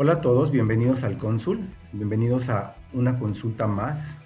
Hola 0.00 0.12
a 0.12 0.20
todos, 0.20 0.52
bienvenidos 0.52 1.02
al 1.02 1.18
Cónsul, 1.18 1.58
bienvenidos 1.92 2.48
a 2.50 2.76
una 2.92 3.18
consulta 3.18 3.66
más. 3.66 4.16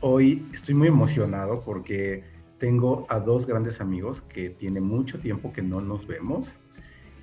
Hoy 0.00 0.48
estoy 0.54 0.74
muy 0.74 0.88
emocionado 0.88 1.60
porque 1.66 2.24
tengo 2.56 3.04
a 3.10 3.20
dos 3.20 3.46
grandes 3.46 3.82
amigos 3.82 4.22
que 4.22 4.48
tiene 4.48 4.80
mucho 4.80 5.18
tiempo 5.18 5.52
que 5.52 5.60
no 5.60 5.82
nos 5.82 6.06
vemos 6.06 6.48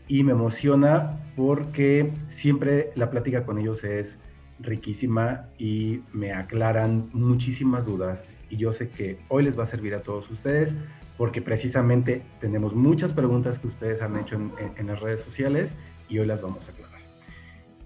y 0.08 0.24
me 0.24 0.34
emociona 0.34 1.18
porque 1.36 2.14
siempre 2.28 2.92
la 2.94 3.10
plática 3.10 3.44
con 3.44 3.58
ellos 3.58 3.84
es 3.84 4.20
riquísima 4.60 5.50
y 5.58 6.02
me 6.14 6.32
aclaran 6.32 7.10
muchísimas 7.12 7.88
dudas 7.88 8.24
y 8.52 8.58
yo 8.58 8.72
sé 8.72 8.90
que 8.90 9.18
hoy 9.30 9.42
les 9.42 9.58
va 9.58 9.64
a 9.64 9.66
servir 9.66 9.96
a 9.96 10.04
todos 10.04 10.30
ustedes 10.30 10.76
porque 11.18 11.42
precisamente 11.42 12.22
tenemos 12.40 12.76
muchas 12.76 13.14
preguntas 13.14 13.58
que 13.58 13.66
ustedes 13.66 14.00
han 14.04 14.16
hecho 14.16 14.36
en, 14.36 14.52
en 14.78 14.86
las 14.86 15.00
redes 15.00 15.22
sociales 15.22 15.74
y 16.08 16.20
hoy 16.20 16.28
las 16.28 16.40
vamos 16.40 16.70
a 16.70 16.72
aclarar. 16.72 16.89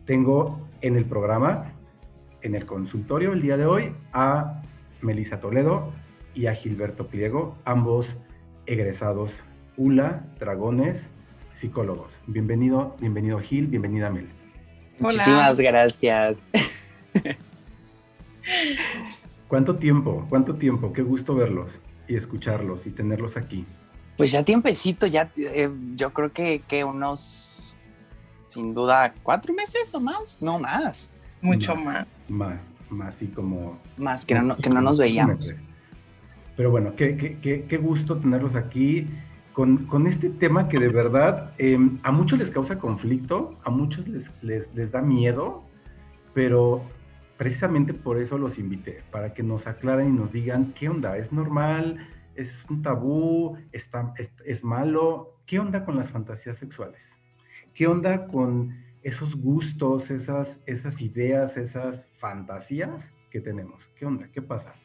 Tengo 0.06 0.60
en 0.82 0.98
el 0.98 1.06
programa, 1.06 1.72
en 2.42 2.56
el 2.56 2.66
consultorio 2.66 3.32
el 3.32 3.42
día 3.42 3.56
de 3.56 3.66
hoy, 3.66 3.96
a 4.12 4.62
Melisa 5.02 5.40
Toledo 5.40 5.94
y 6.36 6.48
a 6.48 6.56
Gilberto 6.56 7.08
Pliego, 7.08 7.56
ambos 7.64 8.18
egresados 8.66 9.32
ULA, 9.78 10.26
Dragones, 10.40 11.08
psicólogos. 11.54 12.12
Bienvenido, 12.28 12.98
bienvenido 13.00 13.40
Gil, 13.40 13.68
bienvenida 13.68 14.10
Mel. 14.10 14.28
Muchísimas 15.00 15.58
gracias. 15.62 16.48
¿Cuánto 19.48 19.78
tiempo? 19.78 20.26
¿Cuánto 20.28 20.56
tiempo? 20.56 20.92
Qué 20.92 21.02
gusto 21.02 21.34
verlos 21.34 21.72
y 22.10 22.18
escucharlos 22.18 22.86
y 22.88 22.90
tenerlos 22.90 23.38
aquí. 23.38 23.66
Pues 24.18 24.34
ya 24.34 24.44
tiempecito, 24.44 25.08
ya 25.08 25.32
eh, 25.38 25.70
yo 25.96 26.12
creo 26.12 26.34
que, 26.34 26.62
que 26.68 26.84
unos 26.84 27.74
sin 28.54 28.74
duda 28.74 29.14
cuatro 29.24 29.54
meses 29.54 29.94
o 29.96 30.00
más, 30.00 30.42
no 30.42 30.60
más. 30.60 31.12
Mucho 31.42 31.76
más. 31.76 32.06
Más, 32.30 32.62
más 32.92 33.22
y 33.22 33.28
como... 33.28 33.80
Más, 33.98 34.26
que 34.26 34.36
no, 34.36 34.56
que 34.56 34.70
no 34.70 34.80
nos 34.82 34.98
veíamos. 35.00 35.56
Pero 36.56 36.70
bueno, 36.70 36.96
qué, 36.96 37.18
qué, 37.18 37.66
qué, 37.68 37.78
gusto 37.78 38.18
tenerlos 38.18 38.56
aquí 38.56 39.08
con, 39.54 39.88
con, 39.88 40.06
este 40.06 40.30
tema 40.30 40.70
que 40.70 40.80
de 40.80 40.90
verdad 40.90 41.52
em, 41.58 42.00
a 42.04 42.12
muchos 42.12 42.38
les 42.38 42.52
causa 42.52 42.78
conflicto, 42.78 43.58
a 43.64 43.72
muchos 43.72 44.08
les, 44.08 44.30
les, 44.44 44.74
les 44.76 44.92
da 44.92 45.02
miedo, 45.02 45.64
pero 46.36 46.84
precisamente 47.38 47.96
por 47.96 48.22
eso 48.22 48.38
los 48.38 48.60
invité, 48.60 49.02
para 49.12 49.34
que 49.34 49.42
nos 49.42 49.66
aclaren 49.66 50.10
y 50.10 50.18
nos 50.20 50.32
digan 50.32 50.74
qué 50.74 50.90
onda, 50.90 51.18
es 51.18 51.34
normal, 51.34 52.08
es 52.36 52.64
un 52.70 52.84
tabú, 52.84 53.58
está, 53.72 54.14
es, 54.20 54.32
es 54.46 54.64
malo, 54.64 55.40
qué 55.48 55.60
onda 55.60 55.84
con 55.86 55.96
las 55.96 56.12
fantasías 56.12 56.58
sexuales. 56.58 57.13
¿Qué 57.74 57.88
onda 57.88 58.28
con 58.28 58.78
esos 59.02 59.36
gustos, 59.36 60.12
esas, 60.12 60.60
esas 60.68 61.02
ideas, 61.02 61.58
esas 61.58 62.06
fantasías 62.18 63.10
que 63.32 63.42
tenemos? 63.42 63.84
¿Qué 63.96 64.06
onda? 64.06 64.30
¿Qué 64.32 64.44
pasa? 64.44 64.76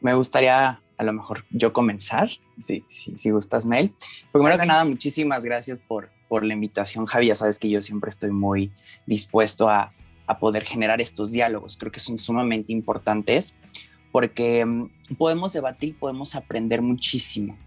Me 0.00 0.14
gustaría 0.14 0.80
a 0.96 1.04
lo 1.04 1.12
mejor 1.12 1.44
yo 1.50 1.72
comenzar, 1.74 2.30
si, 2.58 2.84
si, 2.86 3.18
si 3.18 3.30
gustas, 3.30 3.66
Mel. 3.66 3.92
Primero 4.32 4.58
que 4.58 4.64
nada, 4.64 4.86
muchísimas 4.86 5.44
gracias 5.44 5.80
por, 5.80 6.08
por 6.28 6.44
la 6.44 6.54
invitación, 6.54 7.04
Javi. 7.04 7.26
Ya 7.28 7.34
sabes 7.34 7.58
que 7.58 7.68
yo 7.68 7.82
siempre 7.82 8.08
estoy 8.08 8.30
muy 8.30 8.72
dispuesto 9.06 9.68
a, 9.68 9.92
a 10.26 10.38
poder 10.38 10.64
generar 10.64 11.02
estos 11.02 11.30
diálogos. 11.30 11.76
Creo 11.76 11.92
que 11.92 12.00
son 12.00 12.16
sumamente 12.16 12.72
importantes 12.72 13.54
porque 14.12 14.64
mm, 14.64 15.16
podemos 15.18 15.52
debatir, 15.52 15.98
podemos 15.98 16.34
aprender 16.36 16.80
muchísimo. 16.80 17.58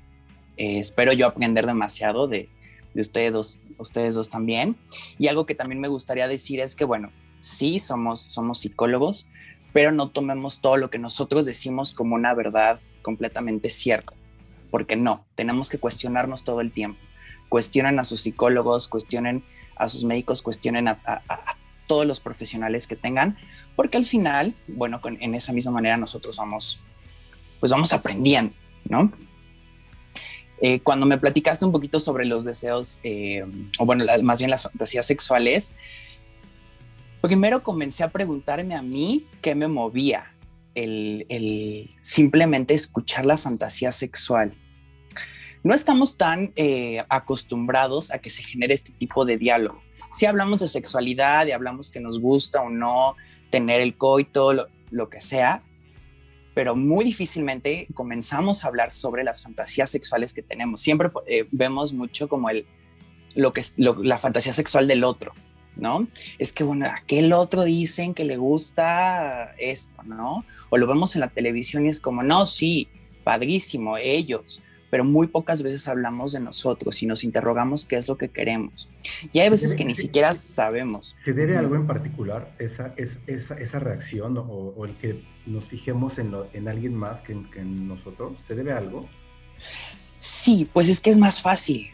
Eh, 0.55 0.79
espero 0.79 1.13
yo 1.13 1.27
aprender 1.27 1.67
demasiado 1.67 2.27
de, 2.27 2.49
de 2.93 3.01
ustedes 3.01 3.33
dos, 3.33 3.59
ustedes 3.77 4.15
dos 4.15 4.29
también. 4.29 4.77
Y 5.19 5.27
algo 5.27 5.45
que 5.45 5.55
también 5.55 5.79
me 5.79 5.87
gustaría 5.87 6.27
decir 6.27 6.59
es 6.59 6.75
que, 6.75 6.85
bueno, 6.85 7.11
sí, 7.39 7.79
somos, 7.79 8.21
somos 8.21 8.59
psicólogos, 8.59 9.27
pero 9.73 9.91
no 9.91 10.09
tomemos 10.09 10.61
todo 10.61 10.77
lo 10.77 10.89
que 10.89 10.99
nosotros 10.99 11.45
decimos 11.45 11.93
como 11.93 12.15
una 12.15 12.33
verdad 12.33 12.79
completamente 13.01 13.69
cierta, 13.69 14.13
porque 14.71 14.95
no, 14.95 15.25
tenemos 15.35 15.69
que 15.69 15.77
cuestionarnos 15.77 16.43
todo 16.43 16.61
el 16.61 16.71
tiempo. 16.71 16.99
Cuestionen 17.49 17.99
a 17.99 18.03
sus 18.03 18.21
psicólogos, 18.21 18.87
cuestionen 18.87 19.43
a 19.75 19.87
sus 19.87 20.03
médicos, 20.03 20.41
cuestionen 20.41 20.87
a, 20.87 21.21
todos 21.85 22.05
los 22.05 22.19
profesionales 22.19 22.85
que 22.85 22.97
tengan, 22.97 23.37
porque 23.75 23.97
al 23.97 24.05
final, 24.05 24.55
bueno, 24.67 24.99
en 25.05 25.35
esa 25.35 25.53
misma 25.53 25.71
manera 25.71 25.95
nosotros 25.95 26.35
vamos, 26.35 26.85
pues 27.61 27.71
vamos 27.71 27.93
aprendiendo, 27.93 28.55
¿no? 28.89 29.11
Eh, 30.59 30.79
cuando 30.79 31.06
me 31.06 31.18
platicaste 31.18 31.66
un 31.66 31.72
poquito 31.72 32.00
sobre 32.00 32.25
los 32.25 32.44
deseos, 32.44 33.00
eh, 33.03 33.45
o 33.78 33.85
bueno, 33.85 34.06
más 34.23 34.40
bien 34.40 34.50
las 34.50 34.63
fantasías 34.63 35.06
sexuales, 35.06 35.73
primero 37.22 37.62
comencé 37.62 38.03
a 38.03 38.09
preguntarme 38.09 38.75
a 38.75 38.81
mí 38.81 39.25
qué 39.41 39.53
me 39.53 39.67
movía 39.67 40.31
el, 40.73 41.96
simplemente 42.01 42.73
escuchar 42.73 43.25
la 43.25 43.38
fantasía 43.38 43.91
sexual. 43.91 44.53
No 45.63 45.73
estamos 45.73 46.17
tan 46.17 46.53
eh, 46.56 47.03
acostumbrados 47.09 48.12
a 48.12 48.19
que 48.19 48.29
se 48.29 48.44
genere 48.44 48.73
este 48.73 48.91
tipo 48.91 49.25
de 49.25 49.38
diálogo. 49.38 49.81
Si 50.13 50.25
hablamos 50.25 50.62
de 50.62 50.67
sexualidad 50.67 51.46
y 51.47 51.51
hablamos 51.51 51.91
que 51.91 52.00
nos 52.00 52.19
gusta 52.19 52.62
o 52.62 52.69
no 52.69 53.16
tener 53.50 53.81
el 53.81 53.97
coito, 53.97 54.53
lo, 54.53 54.67
lo 54.91 55.09
que 55.09 55.22
sea, 55.22 55.63
pero 56.57 56.75
muy 56.75 57.06
difícilmente 57.06 57.88
comenzamos 57.94 58.66
a 58.66 58.69
hablar 58.69 58.91
sobre 58.91 59.23
las 59.23 59.44
fantasías 59.44 59.91
sexuales 59.91 60.34
que 60.34 60.41
tenemos. 60.41 60.81
Siempre 60.81 61.12
eh, 61.28 61.45
vemos 61.51 61.94
mucho 61.94 62.28
como 62.28 62.50
el, 62.50 62.66
lo 63.35 63.53
que 63.53 63.59
es 63.59 63.75
la 63.78 64.18
fantasía 64.18 64.53
sexual 64.53 64.88
del 64.88 65.03
otro, 65.03 65.34
¿no? 65.75 66.07
Es 66.40 66.53
que, 66.53 66.63
bueno, 66.63 66.88
aquel 66.88 67.31
otro 67.31 67.63
dicen 67.63 68.16
que 68.16 68.25
le 68.25 68.38
gusta 68.38 69.53
esto, 69.59 70.01
¿no? 70.01 70.46
O 70.72 70.78
lo 70.78 70.88
vemos 70.88 71.16
en 71.16 71.22
la 71.22 71.28
televisión 71.28 71.85
y 71.85 71.90
es 71.90 72.01
como, 72.01 72.23
no, 72.23 72.47
sí, 72.47 72.88
padrísimo, 73.23 74.00
ellos, 74.00 74.63
pero 74.89 75.03
muy 75.03 75.27
pocas 75.27 75.63
veces 75.63 75.87
hablamos 75.87 76.31
de 76.33 76.39
nosotros 76.39 77.01
y 77.03 77.05
nos 77.05 77.23
interrogamos 77.23 77.85
qué 77.85 77.97
es 77.97 78.07
lo 78.07 78.17
que 78.17 78.29
queremos. 78.29 78.89
Y 79.31 79.39
hay 79.39 79.49
veces 79.49 79.75
que 79.75 79.85
ni 79.85 79.95
siquiera 79.95 80.33
sabemos. 80.33 81.15
¿Se 81.23 81.33
debe 81.33 81.57
algo 81.57 81.75
en 81.75 81.87
particular 81.87 82.53
esa, 82.59 82.93
esa, 82.97 83.55
esa 83.55 83.79
reacción 83.79 84.37
o, 84.37 84.85
el 84.85 84.93
que 84.93 85.23
nos 85.45 85.65
fijemos 85.65 86.17
en, 86.19 86.34
en 86.53 86.67
alguien 86.67 86.95
más 86.95 87.22
que 87.22 87.34
en, 87.34 87.87
nosotros? 87.87 88.37
¿Se 88.47 88.55
debe 88.55 88.72
algo? 88.72 89.07
Sí, 89.85 90.69
pues 90.73 90.90
es 90.90 91.01
que 91.01 91.09
es 91.09 91.17
más 91.17 91.41
fácil. 91.41 91.90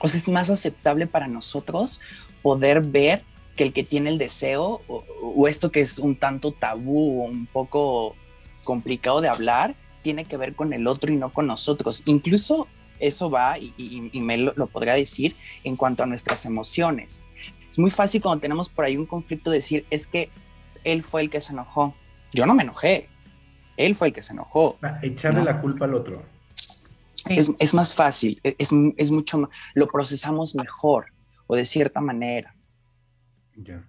O 0.00 0.08
sea, 0.08 0.18
es 0.18 0.28
más 0.28 0.50
aceptable 0.50 1.06
para 1.06 1.28
nosotros 1.28 2.00
poder 2.42 2.80
ver 2.80 3.22
que 3.56 3.64
el 3.64 3.72
que 3.72 3.84
tiene 3.84 4.10
el 4.10 4.18
deseo 4.18 4.82
o, 4.86 5.04
o 5.22 5.48
esto 5.48 5.70
que 5.72 5.80
es 5.80 5.98
un 5.98 6.16
tanto 6.16 6.52
tabú, 6.52 7.24
un 7.24 7.46
poco 7.46 8.14
complicado 8.64 9.20
de 9.20 9.28
hablar, 9.28 9.74
tiene 10.06 10.24
que 10.24 10.36
ver 10.36 10.54
con 10.54 10.72
el 10.72 10.86
otro 10.86 11.12
y 11.12 11.16
no 11.16 11.32
con 11.32 11.48
nosotros. 11.48 12.04
Incluso 12.04 12.68
eso 13.00 13.28
va, 13.28 13.58
y, 13.58 14.20
me 14.20 14.38
lo, 14.38 14.54
podría 14.68 14.94
decir, 14.94 15.34
en 15.64 15.74
cuanto 15.74 16.04
a 16.04 16.06
nuestras 16.06 16.46
emociones. 16.46 17.24
Es 17.68 17.76
muy 17.80 17.90
fácil 17.90 18.22
cuando 18.22 18.40
tenemos 18.40 18.68
por 18.68 18.84
ahí 18.84 18.96
un 18.96 19.06
conflicto 19.06 19.50
decir, 19.50 19.84
es 19.90 20.06
que 20.06 20.30
él 20.84 21.02
fue 21.02 21.22
el 21.22 21.28
que 21.28 21.40
se 21.40 21.54
enojó. 21.54 21.96
Yo 22.32 22.46
no 22.46 22.54
me 22.54 22.62
enojé, 22.62 23.08
él 23.76 23.96
fue 23.96 24.06
el 24.06 24.14
que 24.14 24.22
se 24.22 24.32
enojó. 24.32 24.78
Ah, 24.80 25.00
echarle 25.02 25.42
la 25.42 25.60
culpa 25.60 25.86
al 25.86 25.94
otro. 25.94 26.24
Es, 27.24 27.74
más 27.74 27.92
fácil, 27.92 28.40
es, 28.44 28.70
es 28.96 29.10
mucho 29.10 29.50
lo 29.74 29.88
procesamos 29.88 30.54
mejor 30.54 31.06
o 31.48 31.56
de 31.56 31.64
cierta 31.64 32.00
manera. 32.00 32.54
Ya. 33.56 33.84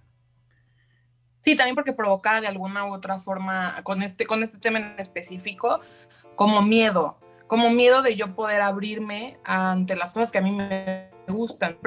Sí, 1.48 1.56
también 1.56 1.76
porque 1.76 1.94
provoca 1.94 2.42
de 2.42 2.46
alguna 2.46 2.84
u 2.84 2.92
otra 2.92 3.18
forma, 3.20 3.80
con 3.82 4.02
este, 4.02 4.26
con 4.26 4.42
este 4.42 4.58
tema 4.58 4.80
en 4.80 4.94
específico, 4.98 5.80
como 6.34 6.60
miedo, 6.60 7.16
como 7.46 7.70
miedo 7.70 8.02
de 8.02 8.16
yo 8.16 8.34
poder 8.34 8.60
abrirme 8.60 9.38
ante 9.44 9.96
las 9.96 10.12
cosas 10.12 10.30
que 10.30 10.36
a 10.36 10.42
mí 10.42 10.52
me 10.52 11.10
gustan, 11.26 11.78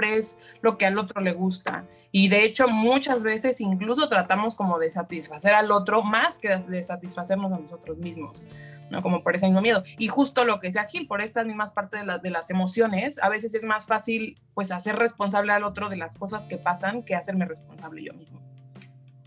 lo 0.64 0.80
que 0.80 0.88
al 0.88 0.98
otro 0.98 1.22
le 1.22 1.34
gusta. 1.34 1.86
Y 2.12 2.30
de 2.30 2.44
hecho 2.44 2.68
muchas 2.70 3.22
veces 3.22 3.62
incluso 3.62 4.10
tratamos 4.10 4.56
como 4.56 4.80
de 4.80 4.90
satisfacer 4.90 5.54
al 5.54 5.72
otro 5.72 6.02
más 6.02 6.40
que 6.40 6.58
de 6.58 6.84
satisfacernos 6.84 7.54
a 7.54 7.60
nosotros 7.60 8.00
mismos. 8.00 8.50
¿no? 8.90 9.04
Como 9.04 9.22
por 9.22 9.36
ese 9.36 9.46
mismo 9.46 9.62
miedo. 9.62 9.84
Y 10.00 10.08
justo 10.08 10.44
lo 10.44 10.60
que 10.60 10.70
decía 10.70 10.86
Gil, 10.86 11.06
por 11.06 11.22
estas 11.22 11.46
mismas 11.46 11.72
partes 11.72 12.04
de, 12.04 12.18
de, 12.18 12.30
las 12.32 12.50
emociones, 12.50 13.20
a 13.22 13.30
veces 13.30 13.54
es 13.54 13.64
más 13.64 13.86
fácil 13.86 14.42
pues 14.56 14.72
hacer 14.72 14.96
responsable 14.96 15.54
al 15.54 15.66
otro 15.66 15.88
de 15.88 15.98
las 15.98 16.18
cosas 16.18 16.48
que 16.48 16.58
pasan 16.58 17.04
que 17.04 17.14
hacerme 17.14 17.46
responsable 17.46 18.04
yo 18.04 18.16
mismo. 18.16 18.42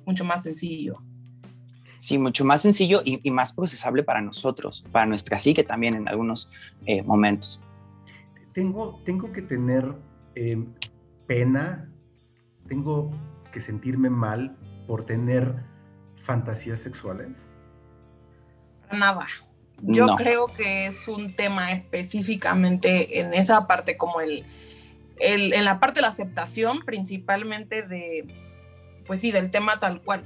Mucho 0.07 0.25
más 0.25 0.43
sencillo. 0.43 1.03
Sí, 1.99 2.19
mucho 2.19 2.45
más 2.45 2.61
sencillo 2.61 3.01
y, 3.05 3.21
y 3.27 3.31
más 3.31 3.55
procesable 3.55 4.03
para 4.03 4.21
nosotros, 4.21 4.85
para 4.93 5.07
nuestra 5.07 5.39
psique 5.39 5.65
también 5.65 5.97
en 5.97 6.07
algunos 6.09 6.51
eh, 6.85 7.03
momentos. 7.03 7.63
Tengo, 8.53 9.01
tengo 9.07 9.33
que 9.33 9.43
tener 9.43 9.95
eh, 10.35 10.63
pena, 11.27 11.91
tengo 12.69 13.11
que 13.53 13.61
sentirme 13.61 14.11
mal 14.11 14.57
por 14.87 15.07
tener 15.07 15.55
fantasías 16.23 16.81
sexuales. 16.81 17.31
Nada. 18.93 19.27
Yo 19.83 20.07
no. 20.07 20.17
creo 20.17 20.47
que 20.47 20.87
es 20.87 21.09
un 21.09 21.35
tema 21.35 21.73
específicamente 21.73 23.21
en 23.21 23.35
esa 23.35 23.67
parte, 23.67 23.97
como 23.97 24.21
el, 24.21 24.45
el, 25.19 25.53
en 25.53 25.65
la 25.65 25.81
parte 25.81 25.97
de 25.97 26.03
la 26.03 26.09
aceptación, 26.09 26.85
principalmente 26.85 27.83
de, 27.83 28.44
pues 29.07 29.21
sí, 29.21 29.33
del 29.33 29.51
tema 29.51 29.81
tal 29.81 30.01
cual. 30.03 30.25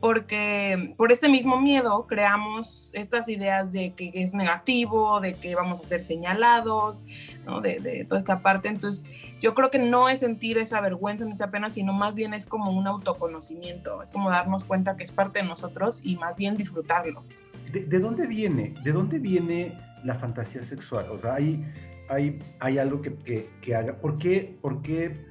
Porque 0.00 0.94
por 0.96 1.12
este 1.12 1.28
mismo 1.28 1.60
miedo 1.60 2.06
creamos 2.06 2.94
estas 2.94 3.28
ideas 3.28 3.72
de 3.72 3.92
que 3.92 4.10
es 4.14 4.32
negativo, 4.32 5.20
de 5.20 5.34
que 5.34 5.54
vamos 5.54 5.80
a 5.80 5.84
ser 5.84 6.02
señalados, 6.02 7.04
¿no? 7.44 7.60
de, 7.60 7.80
de 7.80 8.06
toda 8.06 8.18
esta 8.18 8.40
parte. 8.40 8.70
Entonces, 8.70 9.04
yo 9.40 9.54
creo 9.54 9.70
que 9.70 9.78
no 9.78 10.08
es 10.08 10.20
sentir 10.20 10.56
esa 10.56 10.80
vergüenza 10.80 11.26
ni 11.26 11.32
esa 11.32 11.50
pena, 11.50 11.70
sino 11.70 11.92
más 11.92 12.16
bien 12.16 12.32
es 12.32 12.46
como 12.46 12.70
un 12.70 12.86
autoconocimiento, 12.86 14.02
es 14.02 14.10
como 14.10 14.30
darnos 14.30 14.64
cuenta 14.64 14.96
que 14.96 15.04
es 15.04 15.12
parte 15.12 15.42
de 15.42 15.46
nosotros 15.46 16.00
y 16.02 16.16
más 16.16 16.36
bien 16.36 16.56
disfrutarlo. 16.56 17.22
¿De, 17.70 17.84
de 17.84 17.98
dónde 17.98 18.26
viene? 18.26 18.74
¿De 18.82 18.92
dónde 18.92 19.18
viene 19.18 19.78
la 20.02 20.14
fantasía 20.14 20.64
sexual? 20.64 21.10
O 21.10 21.18
sea, 21.18 21.34
hay, 21.34 21.62
hay, 22.08 22.38
hay 22.58 22.78
algo 22.78 23.02
que, 23.02 23.14
que, 23.16 23.50
que 23.60 23.74
haga. 23.74 23.96
¿Por 23.96 24.18
qué, 24.18 24.58
¿Por 24.62 24.80
qué? 24.80 25.26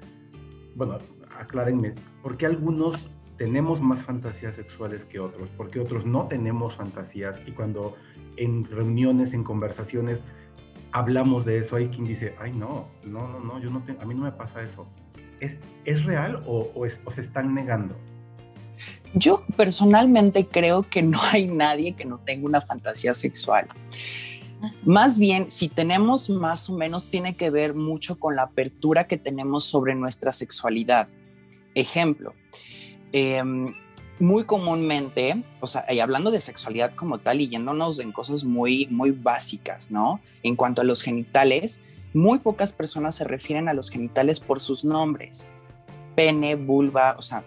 Bueno, 0.76 1.00
aclárenme. 1.40 1.94
¿Por 2.22 2.38
qué 2.38 2.46
algunos 2.46 2.98
tenemos 3.38 3.82
más 3.82 4.04
fantasías 4.04 4.56
sexuales 4.56 5.06
que 5.06 5.20
otros? 5.20 5.50
¿Por 5.50 5.70
qué 5.72 5.80
otros 5.80 6.06
no 6.06 6.28
tenemos 6.28 6.76
fantasías? 6.76 7.42
Y 7.48 7.52
cuando 7.52 7.96
en 8.38 8.66
reuniones, 8.66 9.34
en 9.34 9.44
conversaciones, 9.44 10.20
hablamos 10.92 11.46
de 11.46 11.60
eso, 11.60 11.78
hay 11.78 11.88
quien 11.88 12.06
dice, 12.06 12.36
ay, 12.40 12.52
no, 12.52 12.88
no, 13.04 13.28
no, 13.28 13.40
no, 13.40 13.60
yo 13.60 13.70
no 13.70 13.82
tengo, 13.84 14.02
a 14.02 14.06
mí 14.06 14.14
no 14.14 14.24
me 14.24 14.32
pasa 14.32 14.62
eso. 14.62 14.86
¿Es, 15.40 15.56
es 15.86 16.04
real 16.04 16.44
o, 16.46 16.72
o, 16.76 16.86
o 16.86 17.12
se 17.12 17.22
están 17.22 17.54
negando? 17.54 17.96
Yo 19.14 19.44
personalmente 19.58 20.46
creo 20.46 20.84
que 20.84 21.02
no 21.02 21.20
hay 21.32 21.48
nadie 21.48 21.96
que 21.96 22.06
no 22.06 22.20
tenga 22.20 22.46
una 22.46 22.62
fantasía 22.62 23.14
sexual. 23.14 23.68
Más 24.84 25.18
bien, 25.18 25.50
si 25.50 25.70
tenemos 25.70 26.30
más 26.30 26.70
o 26.70 26.76
menos, 26.76 27.08
tiene 27.08 27.36
que 27.36 27.50
ver 27.50 27.74
mucho 27.74 28.20
con 28.20 28.36
la 28.36 28.44
apertura 28.44 29.08
que 29.08 29.18
tenemos 29.18 29.64
sobre 29.64 29.96
nuestra 29.96 30.34
sexualidad. 30.34 31.08
Ejemplo, 31.76 32.34
eh, 33.14 33.44
muy 34.20 34.44
comúnmente, 34.44 35.44
o 35.62 35.68
sea, 35.68 35.86
y 35.90 36.00
hablando 36.00 36.30
de 36.30 36.40
sexualidad 36.40 36.94
como 36.94 37.20
tal 37.20 37.42
y 37.42 37.48
yéndonos 37.48 38.00
en 38.00 38.12
cosas 38.12 38.44
muy, 38.44 38.88
muy 38.88 39.12
básicas, 39.12 39.92
¿no? 39.92 40.20
En 40.44 40.56
cuanto 40.56 40.82
a 40.82 40.86
los 40.86 41.02
genitales, 41.02 41.80
muy 42.14 42.40
pocas 42.40 42.74
personas 42.74 43.16
se 43.16 43.24
refieren 43.24 43.70
a 43.70 43.74
los 43.74 43.90
genitales 43.90 44.40
por 44.40 44.60
sus 44.60 44.84
nombres. 44.84 45.48
Pene, 46.16 46.56
vulva, 46.56 47.16
o 47.18 47.22
sea, 47.22 47.44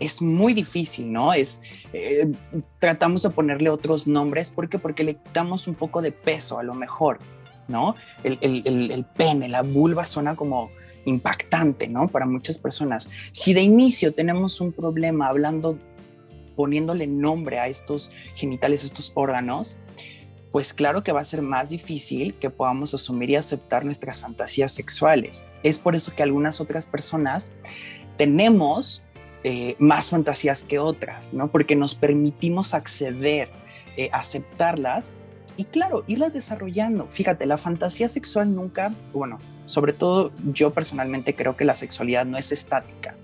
es 0.00 0.22
muy 0.22 0.54
difícil, 0.54 1.12
¿no? 1.12 1.34
Es, 1.34 1.60
eh, 1.92 2.32
tratamos 2.78 3.22
de 3.22 3.30
ponerle 3.30 3.68
otros 3.68 4.06
nombres, 4.06 4.50
¿por 4.50 4.68
qué? 4.68 4.78
Porque 4.78 5.04
le 5.04 5.18
damos 5.34 5.68
un 5.68 5.74
poco 5.74 6.00
de 6.00 6.12
peso 6.12 6.58
a 6.58 6.62
lo 6.62 6.74
mejor, 6.74 7.18
¿no? 7.68 7.96
El, 8.24 8.38
el, 8.40 8.62
el, 8.64 8.90
el 8.90 9.04
pene, 9.04 9.48
la 9.48 9.62
vulva 9.62 10.06
suena 10.06 10.36
como 10.36 10.70
impactante, 11.06 11.88
¿no? 11.88 12.08
Para 12.08 12.26
muchas 12.26 12.58
personas. 12.58 13.08
Si 13.32 13.54
de 13.54 13.62
inicio 13.62 14.12
tenemos 14.12 14.60
un 14.60 14.72
problema 14.72 15.28
hablando, 15.28 15.78
poniéndole 16.54 17.06
nombre 17.06 17.58
a 17.58 17.68
estos 17.68 18.10
genitales, 18.34 18.84
estos 18.84 19.12
órganos, 19.14 19.78
pues 20.52 20.72
claro 20.72 21.02
que 21.02 21.12
va 21.12 21.20
a 21.20 21.24
ser 21.24 21.42
más 21.42 21.70
difícil 21.70 22.34
que 22.38 22.50
podamos 22.50 22.94
asumir 22.94 23.30
y 23.30 23.36
aceptar 23.36 23.84
nuestras 23.84 24.20
fantasías 24.20 24.72
sexuales. 24.72 25.46
Es 25.62 25.78
por 25.78 25.94
eso 25.94 26.14
que 26.14 26.22
algunas 26.22 26.60
otras 26.60 26.86
personas 26.86 27.52
tenemos 28.16 29.02
eh, 29.44 29.76
más 29.78 30.10
fantasías 30.10 30.64
que 30.64 30.78
otras, 30.78 31.32
¿no? 31.32 31.52
Porque 31.52 31.76
nos 31.76 31.94
permitimos 31.94 32.74
acceder, 32.74 33.50
eh, 33.96 34.08
aceptarlas 34.12 35.12
y 35.56 35.64
claro, 35.64 36.04
irlas 36.06 36.32
desarrollando. 36.32 37.06
Fíjate, 37.08 37.46
la 37.46 37.58
fantasía 37.58 38.08
sexual 38.08 38.54
nunca, 38.54 38.94
bueno, 39.12 39.38
sobre 39.66 39.92
todo 39.92 40.32
yo 40.52 40.72
personalmente 40.72 41.34
creo 41.34 41.56
que 41.56 41.64
la 41.64 41.74
sexualidad 41.74 42.24
no 42.24 42.38
es 42.38 42.52
estática. 42.52 43.14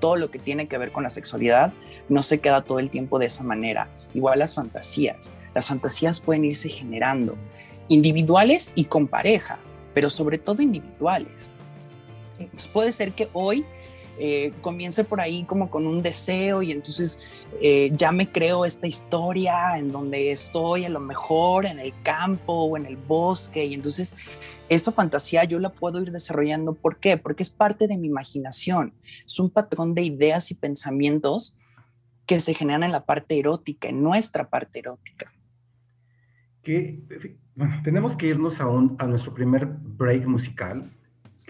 Todo 0.00 0.16
lo 0.16 0.30
que 0.30 0.38
tiene 0.38 0.66
que 0.66 0.78
ver 0.78 0.90
con 0.90 1.04
la 1.04 1.10
sexualidad 1.10 1.72
no 2.08 2.22
se 2.22 2.40
queda 2.40 2.62
todo 2.62 2.78
el 2.80 2.90
tiempo 2.90 3.18
de 3.18 3.26
esa 3.26 3.44
manera. 3.44 3.88
Igual 4.14 4.40
las 4.40 4.54
fantasías. 4.54 5.30
Las 5.54 5.68
fantasías 5.68 6.20
pueden 6.20 6.44
irse 6.44 6.68
generando, 6.68 7.36
individuales 7.88 8.72
y 8.74 8.84
con 8.84 9.06
pareja, 9.06 9.58
pero 9.94 10.10
sobre 10.10 10.38
todo 10.38 10.60
individuales. 10.62 11.50
Entonces 12.38 12.68
puede 12.68 12.92
ser 12.92 13.12
que 13.12 13.28
hoy 13.32 13.64
eh, 14.18 14.52
comience 14.62 15.04
por 15.04 15.20
ahí 15.20 15.44
como 15.44 15.68
con 15.68 15.86
un 15.86 16.02
deseo 16.02 16.62
y 16.62 16.72
entonces 16.72 17.20
eh, 17.60 17.90
ya 17.92 18.12
me 18.12 18.32
creo 18.32 18.64
esta 18.64 18.86
historia 18.86 19.76
en 19.76 19.92
donde 19.92 20.30
estoy 20.30 20.86
a 20.86 20.88
lo 20.88 21.00
mejor 21.00 21.66
en 21.66 21.78
el 21.78 21.92
campo 22.02 22.64
o 22.64 22.76
en 22.78 22.86
el 22.86 22.96
bosque 22.96 23.66
y 23.66 23.74
entonces 23.74 24.16
esta 24.70 24.90
fantasía 24.90 25.44
yo 25.44 25.58
la 25.58 25.70
puedo 25.70 26.00
ir 26.00 26.12
desarrollando. 26.12 26.72
¿Por 26.72 26.98
qué? 26.98 27.18
Porque 27.18 27.42
es 27.42 27.50
parte 27.50 27.86
de 27.88 27.98
mi 27.98 28.06
imaginación, 28.06 28.94
es 29.24 29.38
un 29.38 29.50
patrón 29.50 29.94
de 29.94 30.02
ideas 30.02 30.50
y 30.50 30.54
pensamientos 30.54 31.54
que 32.24 32.40
se 32.40 32.54
generan 32.54 32.84
en 32.84 32.92
la 32.92 33.04
parte 33.04 33.38
erótica, 33.38 33.88
en 33.88 34.02
nuestra 34.02 34.48
parte 34.48 34.78
erótica. 34.78 35.30
Que, 36.62 36.98
bueno, 37.54 37.80
tenemos 37.84 38.16
que 38.16 38.28
irnos 38.28 38.60
a, 38.60 38.66
un, 38.66 38.96
a 38.98 39.06
nuestro 39.06 39.34
primer 39.34 39.66
break 39.66 40.26
musical. 40.26 40.90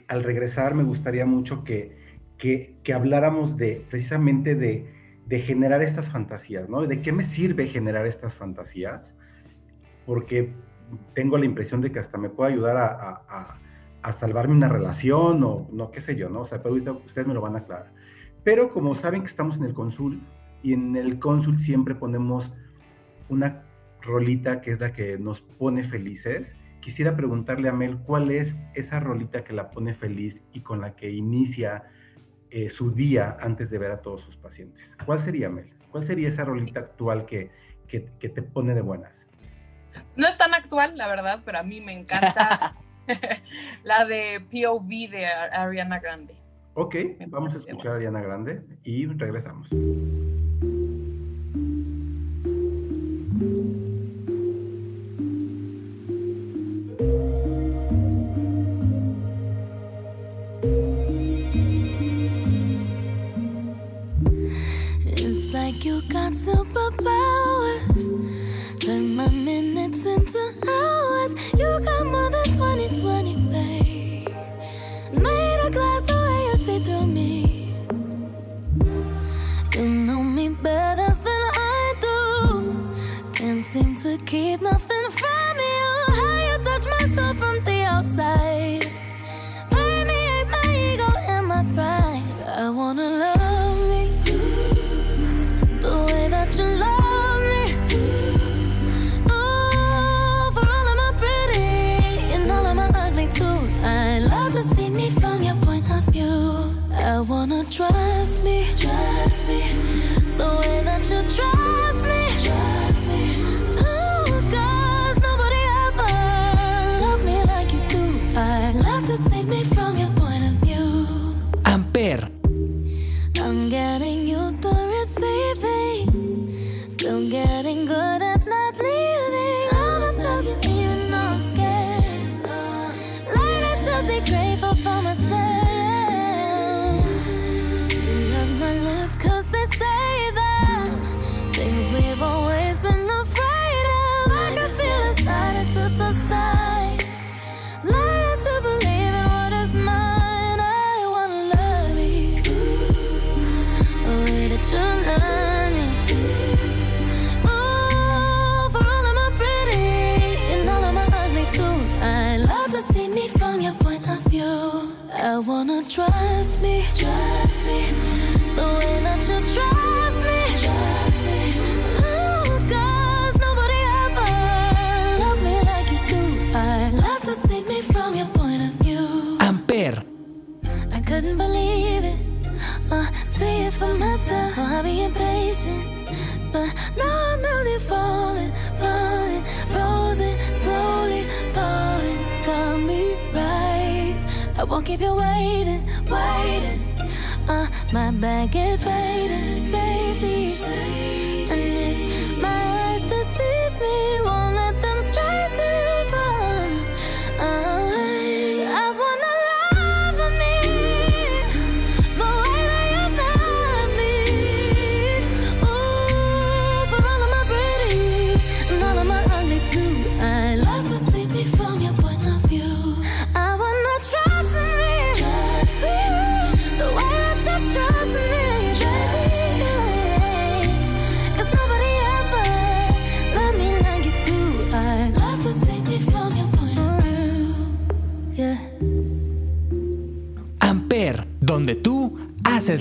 Al 0.09 0.25
regresar 0.25 0.75
me 0.75 0.83
gustaría 0.83 1.25
mucho 1.25 1.63
que 1.63 2.06
que, 2.39 2.79
habláramos 2.95 3.57
de 3.57 3.85
precisamente 3.91 4.55
de, 4.55 4.95
generar 5.41 5.83
estas 5.83 6.11
fantasías, 6.11 6.69
¿no? 6.69 6.83
¿De 6.87 7.03
qué 7.03 7.13
me 7.13 7.25
sirve 7.25 7.67
generar 7.67 8.07
estas 8.07 8.35
fantasías? 8.35 9.13
Porque 10.05 10.53
tengo 11.15 11.37
la 11.37 11.47
impresión 11.47 11.81
de 11.81 11.91
que 11.91 11.99
hasta 11.99 12.17
me 12.17 12.29
puede 12.29 12.53
ayudar 12.53 12.77
a, 12.77 13.59
a, 14.03 14.13
salvarme 14.13 14.55
una 14.55 14.69
relación 14.69 15.43
o 15.43 15.69
no, 15.73 15.91
qué 15.91 16.01
sé 16.01 16.15
yo, 16.15 16.29
¿no? 16.29 16.43
O 16.43 16.47
sea, 16.47 16.59
pero 16.59 16.75
ahorita 16.75 16.93
ustedes 16.93 17.27
me 17.27 17.35
lo 17.35 17.41
van 17.41 17.57
a 17.57 17.59
aclarar. 17.59 17.93
Pero 18.45 18.71
como 18.71 18.95
saben 18.95 19.23
que 19.23 19.27
estamos 19.27 19.57
en 19.57 19.65
el 19.65 19.75
consul 19.75 20.21
y 20.63 20.75
en 20.75 20.95
el 20.95 21.19
consul 21.19 21.59
siempre 21.59 21.97
ponemos 21.97 22.53
una 23.29 23.65
rolita 24.03 24.61
que 24.61 24.71
es 24.71 24.79
la 24.79 24.93
que 24.93 25.19
nos 25.19 25.41
pone 25.41 25.83
felices, 25.83 26.55
quisiera 26.81 27.17
preguntarle 27.17 27.69
a 27.69 27.73
Mel 27.73 27.99
cuál 27.99 28.31
es 28.31 28.55
esa 28.75 29.01
rolita 29.01 29.43
que 29.43 29.53
la 29.53 29.73
pone 29.73 29.95
feliz 29.95 30.41
y 30.53 30.61
con 30.61 30.81
la 30.81 30.95
que 30.95 31.11
inicia 31.11 31.83
eh, 32.51 32.71
su 32.71 32.91
día 32.91 33.37
antes 33.41 33.71
de 33.71 33.79
ver 33.79 33.91
a 33.91 34.03
todos 34.03 34.23
sus 34.23 34.37
pacientes. 34.37 34.83
¿Cuál 35.05 35.21
sería, 35.21 35.49
Mel? 35.49 35.71
¿Cuál 35.91 36.05
sería 36.05 36.29
esa 36.29 36.45
rolita 36.45 36.81
actual 36.81 37.27
que, 37.27 37.51
que, 37.89 38.09
que 38.19 38.29
te 38.29 38.43
pone 38.43 38.75
de 38.75 38.83
buenas? 38.83 39.27
No 40.17 40.27
es 40.27 40.37
tan 40.37 40.55
actual, 40.55 40.97
la 40.97 41.07
verdad, 41.07 41.41
pero 41.45 41.59
a 41.59 41.63
mí 41.63 41.81
me 41.81 41.93
encanta 41.93 42.77
la 43.85 44.05
de 44.05 44.41
POV 44.51 45.11
de 45.11 45.27
Ariana 45.27 46.01
Grande. 46.01 46.35
Ok, 46.75 46.95
vamos 47.29 47.55
a 47.55 47.59
escuchar 47.59 47.93
a 47.93 47.97
Ariana 47.97 48.21
Grande 48.21 48.63
y 48.85 49.07
regresamos. 49.07 49.71
You 65.75 66.01
got 66.03 66.33
superpowers. 66.33 68.05
Turn 68.81 69.17
my 69.17 69.29
minutes 69.29 70.07
into 70.07 70.55
hours. 70.69 71.06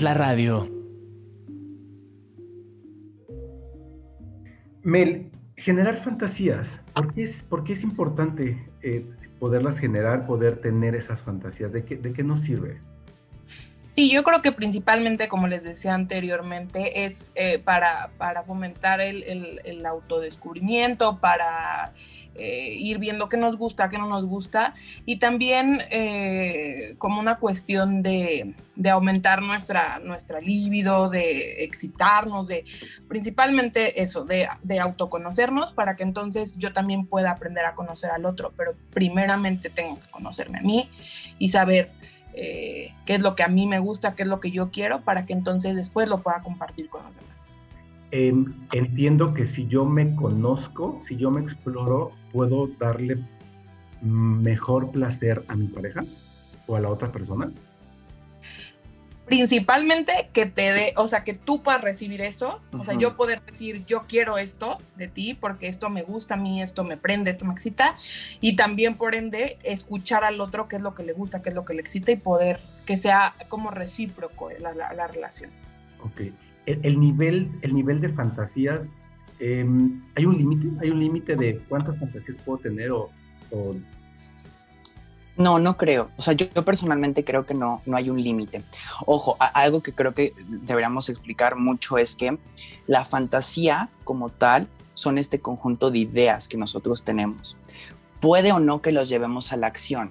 La 0.06 0.14
radio. 0.14 0.70
Mel, 4.84 5.32
generar 5.56 5.96
fantasías. 6.04 6.80
¿Por 6.94 7.12
qué 7.12 7.24
es, 7.24 7.42
por 7.42 7.64
qué 7.64 7.72
es 7.72 7.82
importante 7.82 8.70
eh, 8.82 9.04
poderlas 9.40 9.80
generar, 9.80 10.24
poder 10.28 10.60
tener 10.60 10.94
esas 10.94 11.22
fantasías? 11.22 11.72
¿De 11.72 11.84
qué, 11.84 11.96
¿De 11.96 12.12
qué 12.12 12.22
nos 12.22 12.42
sirve? 12.42 12.80
Sí, 13.94 14.12
yo 14.12 14.22
creo 14.22 14.42
que 14.42 14.52
principalmente, 14.52 15.26
como 15.26 15.48
les 15.48 15.64
decía 15.64 15.94
anteriormente, 15.94 17.04
es 17.04 17.32
eh, 17.34 17.58
para, 17.58 18.10
para 18.16 18.44
fomentar 18.44 19.00
el, 19.00 19.24
el- 19.24 19.60
el 19.64 19.84
autodescubrimiento, 19.86 21.18
para 21.18 21.94
eh, 22.38 22.74
ir 22.78 22.98
viendo 22.98 23.28
qué 23.28 23.36
nos 23.36 23.56
gusta, 23.56 23.88
qué 23.88 23.98
no 23.98 24.08
nos 24.08 24.26
gusta, 24.26 24.74
y 25.04 25.16
también 25.16 25.82
eh, 25.90 26.94
como 26.98 27.20
una 27.20 27.38
cuestión 27.38 28.02
de, 28.02 28.54
aumentar 28.90 29.42
nuestra, 29.42 29.98
nuestra 30.00 30.40
libido, 30.40 31.08
de 31.08 31.64
excitarnos, 31.64 32.48
de 32.48 32.64
principalmente 33.08 34.02
eso, 34.02 34.24
de, 34.24 34.48
de 34.62 34.80
autoconocernos, 34.80 35.72
para 35.72 35.96
que 35.96 36.02
entonces 36.02 36.56
yo 36.58 36.72
también 36.72 37.06
pueda 37.06 37.30
aprender 37.30 37.64
a 37.64 37.74
conocer 37.74 38.10
al 38.10 38.26
otro, 38.26 38.52
pero 38.56 38.74
primeramente 38.90 39.70
tengo 39.70 39.98
que 40.00 40.10
conocerme 40.10 40.58
a 40.58 40.62
mí 40.62 40.90
y 41.38 41.48
saber 41.48 41.90
eh, 42.38 42.92
qué 43.06 43.14
es 43.14 43.20
lo 43.20 43.34
que 43.34 43.42
a 43.42 43.48
mí 43.48 43.66
me 43.66 43.78
gusta, 43.78 44.14
qué 44.14 44.22
es 44.22 44.28
lo 44.28 44.40
que 44.40 44.50
yo 44.50 44.70
quiero, 44.70 45.00
para 45.00 45.24
que 45.24 45.32
entonces 45.32 45.74
después 45.74 46.06
lo 46.06 46.18
pueda 46.18 46.42
compartir 46.42 46.90
con 46.90 47.02
los 47.02 47.16
demás. 47.16 47.50
Em, 48.12 48.54
entiendo 48.72 49.34
que 49.34 49.46
si 49.46 49.66
yo 49.66 49.84
me 49.84 50.14
conozco, 50.14 51.02
si 51.08 51.16
yo 51.16 51.30
me 51.30 51.40
exploro, 51.40 52.12
puedo 52.32 52.68
darle 52.78 53.18
mejor 54.02 54.90
placer 54.92 55.44
a 55.48 55.56
mi 55.56 55.66
pareja 55.66 56.04
o 56.66 56.76
a 56.76 56.80
la 56.80 56.88
otra 56.88 57.10
persona. 57.10 57.50
Principalmente 59.24 60.30
que 60.32 60.46
te 60.46 60.70
dé, 60.72 60.92
o 60.96 61.08
sea, 61.08 61.24
que 61.24 61.34
tú 61.34 61.60
puedas 61.64 61.80
recibir 61.82 62.20
eso, 62.20 62.60
o 62.78 62.84
sea, 62.84 62.94
yo 62.96 63.16
poder 63.16 63.42
decir, 63.44 63.84
yo 63.84 64.04
quiero 64.06 64.38
esto 64.38 64.78
de 64.94 65.08
ti 65.08 65.34
porque 65.34 65.66
esto 65.66 65.90
me 65.90 66.02
gusta 66.02 66.34
a 66.34 66.36
mí, 66.36 66.62
esto 66.62 66.84
me 66.84 66.96
prende, 66.96 67.32
esto 67.32 67.44
me 67.44 67.52
excita, 67.52 67.96
y 68.40 68.54
también 68.54 68.96
por 68.96 69.16
ende 69.16 69.58
escuchar 69.64 70.22
al 70.22 70.40
otro 70.40 70.68
qué 70.68 70.76
es 70.76 70.82
lo 70.82 70.94
que 70.94 71.02
le 71.02 71.12
gusta, 71.12 71.42
qué 71.42 71.48
es 71.48 71.56
lo 71.56 71.64
que 71.64 71.74
le 71.74 71.80
excita 71.80 72.12
y 72.12 72.16
poder 72.16 72.60
que 72.86 72.96
sea 72.96 73.34
como 73.48 73.72
recíproco 73.72 74.48
la, 74.60 74.72
la- 74.74 74.92
la 74.94 75.08
relación. 75.08 75.50
Ok. 76.04 76.20
El, 76.66 76.80
el 76.82 77.00
nivel, 77.00 77.50
el 77.62 77.74
nivel 77.74 78.00
de 78.00 78.10
fantasías, 78.10 78.88
em, 79.38 80.02
¿hay 80.14 80.26
un 80.26 80.36
límite? 80.36 80.68
¿Hay 80.80 80.90
un 80.90 81.00
límite 81.00 81.36
de 81.36 81.58
cuántas 81.68 81.98
fantasías 81.98 82.36
puedo 82.44 82.58
tener 82.58 82.90
o, 82.90 83.10
No, 85.36 85.58
no 85.58 85.76
creo. 85.76 86.06
O 86.16 86.22
sea, 86.22 86.34
yo, 86.34 86.48
personalmente 86.64 87.24
creo 87.24 87.46
que 87.46 87.54
no, 87.54 87.82
no 87.86 87.96
hay 87.96 88.10
un 88.10 88.22
límite. 88.22 88.62
Ojo, 89.04 89.36
algo 89.38 89.82
que 89.82 89.92
creo 89.92 90.14
que 90.14 90.32
deberíamos 90.48 91.08
explicar 91.08 91.56
mucho 91.56 91.98
es 91.98 92.16
que 92.16 92.38
la 92.86 93.04
fantasía 93.04 93.88
como 94.04 94.30
tal 94.30 94.68
son 94.94 95.18
este 95.18 95.40
conjunto 95.40 95.90
de 95.90 95.98
ideas 95.98 96.48
que 96.48 96.56
nosotros 96.56 97.04
tenemos. 97.04 97.56
Puede 98.20 98.50
o 98.52 98.60
no 98.60 98.80
que 98.80 98.92
los 98.92 99.08
llevemos 99.08 99.52
a 99.52 99.56
la 99.58 99.66
acción. 99.66 100.10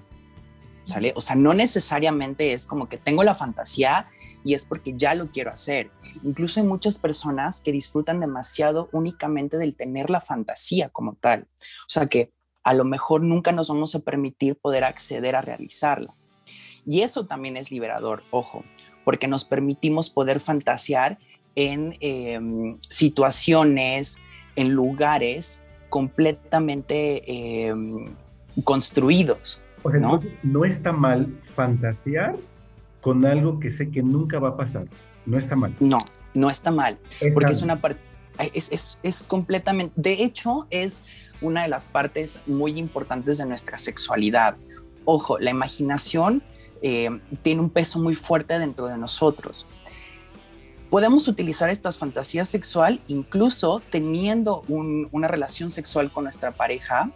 ¿Sale? 0.85 1.13
O 1.15 1.21
sea, 1.21 1.35
no 1.35 1.55
necesariamente 1.55 2.53
es 2.53 2.67
como 2.67 2.87
que 2.87 2.99
tengo 2.99 3.23
la 3.23 3.33
fantasía 3.33 4.07
y 4.43 4.53
es 4.53 4.65
porque 4.65 4.93
ya 4.95 5.15
lo 5.15 5.31
quiero 5.31 5.51
hacer. 5.51 5.89
Incluso 6.23 6.59
hay 6.59 6.67
muchas 6.67 6.99
personas 6.99 7.59
que 7.59 7.71
disfrutan 7.71 8.19
demasiado 8.19 8.87
únicamente 8.91 9.57
del 9.57 9.75
tener 9.75 10.11
la 10.11 10.21
fantasía 10.21 10.89
como 10.89 11.15
tal. 11.15 11.47
O 11.57 11.89
sea, 11.89 12.05
que 12.05 12.31
a 12.63 12.75
lo 12.75 12.85
mejor 12.85 13.23
nunca 13.23 13.51
nos 13.51 13.69
vamos 13.69 13.95
a 13.95 13.99
permitir 13.99 14.57
poder 14.57 14.83
acceder 14.83 15.35
a 15.35 15.41
realizarla. 15.41 16.13
Y 16.85 17.01
eso 17.01 17.25
también 17.25 17.57
es 17.57 17.71
liberador, 17.71 18.23
ojo, 18.29 18.63
porque 19.03 19.27
nos 19.27 19.43
permitimos 19.43 20.11
poder 20.11 20.39
fantasear 20.39 21.17
en 21.55 21.97
eh, 21.99 22.39
situaciones, 22.89 24.19
en 24.55 24.69
lugares 24.69 25.61
completamente 25.89 27.23
eh, 27.25 27.73
construidos. 28.63 29.61
¿No? 29.93 30.19
no 30.43 30.65
está 30.65 30.91
mal 30.91 31.27
fantasear 31.55 32.35
con 33.01 33.25
algo 33.25 33.59
que 33.59 33.71
sé 33.71 33.89
que 33.91 34.01
nunca 34.01 34.39
va 34.39 34.49
a 34.49 34.57
pasar. 34.57 34.85
No 35.25 35.37
está 35.37 35.55
mal. 35.55 35.75
No, 35.79 35.97
no 36.33 36.49
está 36.49 36.71
mal. 36.71 36.97
porque 37.33 37.51
es 37.51 37.61
una 37.61 37.79
parte, 37.81 37.99
es, 38.53 38.71
es, 38.71 38.99
es 39.03 39.27
completamente, 39.27 39.93
de 39.95 40.23
hecho 40.23 40.67
es 40.69 41.03
una 41.41 41.63
de 41.63 41.67
las 41.67 41.87
partes 41.87 42.39
muy 42.47 42.77
importantes 42.79 43.37
de 43.37 43.45
nuestra 43.45 43.77
sexualidad. 43.77 44.55
Ojo, 45.03 45.37
la 45.39 45.51
imaginación 45.51 46.41
eh, 46.81 47.09
tiene 47.43 47.61
un 47.61 47.69
peso 47.69 47.99
muy 47.99 48.15
fuerte 48.15 48.57
dentro 48.59 48.87
de 48.87 48.97
nosotros. 48.97 49.67
Podemos 50.89 51.27
utilizar 51.27 51.69
estas 51.69 51.97
fantasías 51.97 52.47
sexual 52.47 53.01
incluso 53.07 53.81
teniendo 53.89 54.63
un- 54.67 55.07
una 55.11 55.27
relación 55.27 55.69
sexual 55.71 56.11
con 56.11 56.23
nuestra 56.25 56.51
pareja 56.51 57.11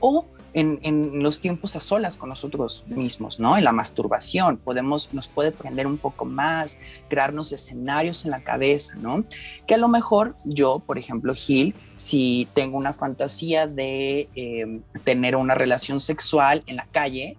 o 0.00 0.26
en, 0.54 1.22
los 1.22 1.40
tiempos 1.40 1.76
a 1.76 1.80
solas 1.80 2.16
con 2.16 2.28
nosotros 2.28 2.84
mismos, 2.88 3.38
¿no? 3.40 3.56
En 3.56 3.64
la 3.64 3.72
masturbación 3.72 4.56
podemos, 4.56 5.12
nos 5.12 5.28
puede 5.28 5.52
prender 5.52 5.86
un 5.86 5.98
poco 5.98 6.24
más, 6.24 6.78
crearnos 7.08 7.52
escenarios 7.52 8.24
en 8.24 8.30
la 8.30 8.42
cabeza, 8.42 8.94
¿no? 8.96 9.24
Que 9.66 9.74
a 9.74 9.78
lo 9.78 9.88
mejor 9.88 10.34
yo, 10.46 10.80
por 10.80 10.98
ejemplo, 10.98 11.34
Gil, 11.34 11.74
si 11.96 12.48
tengo 12.54 12.76
una 12.76 12.92
fantasía 12.92 13.66
de 13.66 14.28
eh, 14.34 14.80
tener 15.04 15.36
una 15.36 15.54
relación 15.54 16.00
sexual 16.00 16.62
en 16.66 16.76
la 16.76 16.86
calle, 16.86 17.36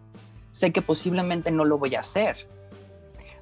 sé 0.51 0.71
que 0.71 0.81
posiblemente 0.81 1.51
no 1.51 1.65
lo 1.65 1.77
voy 1.77 1.95
a 1.95 2.01
hacer. 2.01 2.37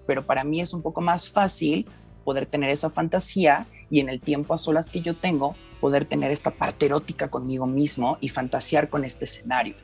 Pero 0.05 0.25
para 0.25 0.43
mí 0.43 0.61
es 0.61 0.73
un 0.73 0.81
poco 0.81 1.01
más 1.01 1.29
fácil 1.29 1.85
poder 2.27 2.45
tener 2.45 2.69
esa 2.69 2.89
fantasía 2.89 3.67
y 3.89 4.01
en 4.01 4.09
el 4.09 4.19
tiempo 4.19 4.53
a 4.53 4.57
solas 4.57 4.89
que 4.89 4.99
yo 4.99 5.15
tengo, 5.15 5.55
poder 5.79 6.03
tener 6.03 6.29
esta 6.29 6.51
parte 6.51 6.87
erótica 6.87 7.29
conmigo 7.29 7.67
mismo 7.67 8.17
y 8.19 8.27
fantasear 8.27 8.89
con 8.89 9.05
este 9.05 9.23
escenario. 9.23 9.75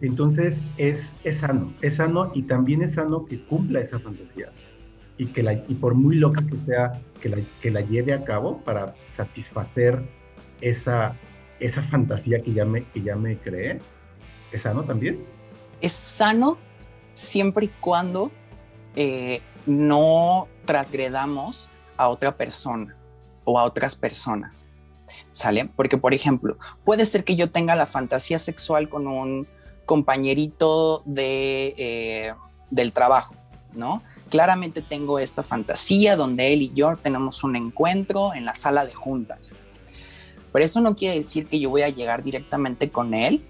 Entonces 0.00 0.56
es, 0.78 1.14
es 1.22 1.38
sano, 1.38 1.72
es 1.80 1.94
sano 1.94 2.32
y 2.34 2.42
también 2.42 2.82
es 2.82 2.94
sano 2.94 3.24
que 3.24 3.40
cumpla 3.44 3.82
esa 3.82 4.00
fantasía 4.00 4.50
y, 5.16 5.26
que 5.26 5.44
la, 5.44 5.52
y 5.52 5.76
por 5.80 5.94
muy 5.94 6.16
loca 6.16 6.44
que 6.44 6.56
sea, 6.56 7.00
que 7.20 7.28
la, 7.28 7.38
que 7.62 7.70
la 7.70 7.82
lleve 7.82 8.12
a 8.12 8.24
cabo 8.24 8.58
para 8.64 8.96
satisfacer 9.16 10.02
esa, 10.60 11.14
esa 11.60 11.84
fantasía 11.84 12.40
que 12.40 12.52
ya, 12.52 12.64
me, 12.64 12.82
que 12.82 13.00
ya 13.00 13.14
me 13.14 13.38
creé. 13.38 13.78
¿Es 14.50 14.62
sano 14.62 14.82
también? 14.82 15.24
Es 15.80 15.92
sano 15.92 16.58
siempre 17.12 17.66
y 17.66 17.68
cuando 17.80 18.32
eh, 18.96 19.40
no 19.66 20.48
transgredamos 20.64 21.70
a 21.96 22.08
otra 22.08 22.36
persona 22.36 22.96
o 23.44 23.58
a 23.58 23.64
otras 23.64 23.94
personas. 23.94 24.66
¿Sale? 25.30 25.68
Porque, 25.76 25.98
por 25.98 26.14
ejemplo, 26.14 26.56
puede 26.84 27.06
ser 27.06 27.24
que 27.24 27.36
yo 27.36 27.50
tenga 27.50 27.76
la 27.76 27.86
fantasía 27.86 28.38
sexual 28.38 28.88
con 28.88 29.06
un 29.06 29.46
compañerito 29.84 31.02
de, 31.04 31.74
eh, 31.76 32.34
del 32.70 32.92
trabajo, 32.92 33.34
¿no? 33.74 34.02
Claramente 34.30 34.82
tengo 34.82 35.18
esta 35.18 35.42
fantasía 35.42 36.16
donde 36.16 36.52
él 36.52 36.62
y 36.62 36.72
yo 36.74 36.96
tenemos 36.96 37.44
un 37.44 37.54
encuentro 37.54 38.34
en 38.34 38.44
la 38.44 38.54
sala 38.54 38.84
de 38.84 38.94
juntas. 38.94 39.52
Pero 40.52 40.64
eso 40.64 40.80
no 40.80 40.96
quiere 40.96 41.16
decir 41.16 41.46
que 41.46 41.60
yo 41.60 41.70
voy 41.70 41.82
a 41.82 41.90
llegar 41.90 42.24
directamente 42.24 42.90
con 42.90 43.14
él 43.14 43.44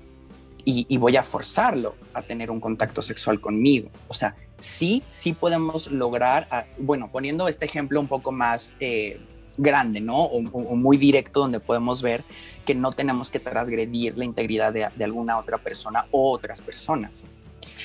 y, 0.64 0.96
voy 0.96 1.16
a 1.16 1.22
forzarlo 1.22 1.94
a 2.12 2.22
tener 2.22 2.50
un 2.50 2.58
contacto 2.58 3.00
sexual 3.00 3.40
conmigo. 3.40 3.88
O 4.08 4.14
sea, 4.14 4.34
sí, 4.58 5.02
sí 5.10 5.32
podemos 5.32 5.90
lograr, 5.90 6.48
ah, 6.50 6.64
bueno, 6.78 7.10
poniendo 7.10 7.48
este 7.48 7.66
ejemplo 7.66 8.00
un 8.00 8.08
poco 8.08 8.32
más 8.32 8.74
eh, 8.80 9.20
grande, 9.56 10.00
¿no? 10.00 10.16
O, 10.16 10.40
muy 10.40 10.96
directo 10.96 11.40
donde 11.40 11.60
podemos 11.60 12.02
ver 12.02 12.24
que 12.64 12.74
no 12.74 12.92
tenemos 12.92 13.30
que 13.30 13.40
transgredir 13.40 14.16
la 14.16 14.24
integridad 14.24 14.72
de, 14.72 15.04
alguna 15.04 15.38
otra 15.38 15.58
persona 15.58 16.06
o 16.10 16.32
otras 16.32 16.60
personas. 16.60 17.22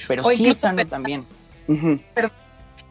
Pero 0.07 0.23
sí 0.23 0.47
es 0.47 0.57
sano 0.57 0.85
también. 0.85 1.25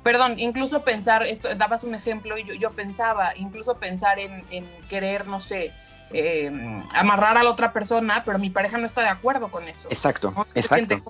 Perdón, 0.02 0.38
incluso 0.38 0.82
pensar, 0.82 1.24
esto, 1.24 1.54
dabas 1.56 1.84
un 1.84 1.94
ejemplo 1.94 2.38
y 2.38 2.58
yo, 2.58 2.70
pensaba, 2.70 3.36
incluso 3.36 3.76
pensar 3.76 4.18
en, 4.18 4.44
querer, 4.88 5.26
no 5.26 5.40
sé, 5.40 5.72
em, 6.12 6.82
amarrar 6.94 7.36
a 7.36 7.42
la 7.42 7.50
otra 7.50 7.72
persona, 7.72 8.22
pero 8.24 8.38
mi 8.38 8.48
pareja 8.48 8.78
no 8.78 8.86
está 8.86 9.02
de 9.02 9.08
acuerdo 9.08 9.50
con 9.50 9.68
eso. 9.68 9.88
Exacto, 9.90 10.32
exacto. 10.54 11.02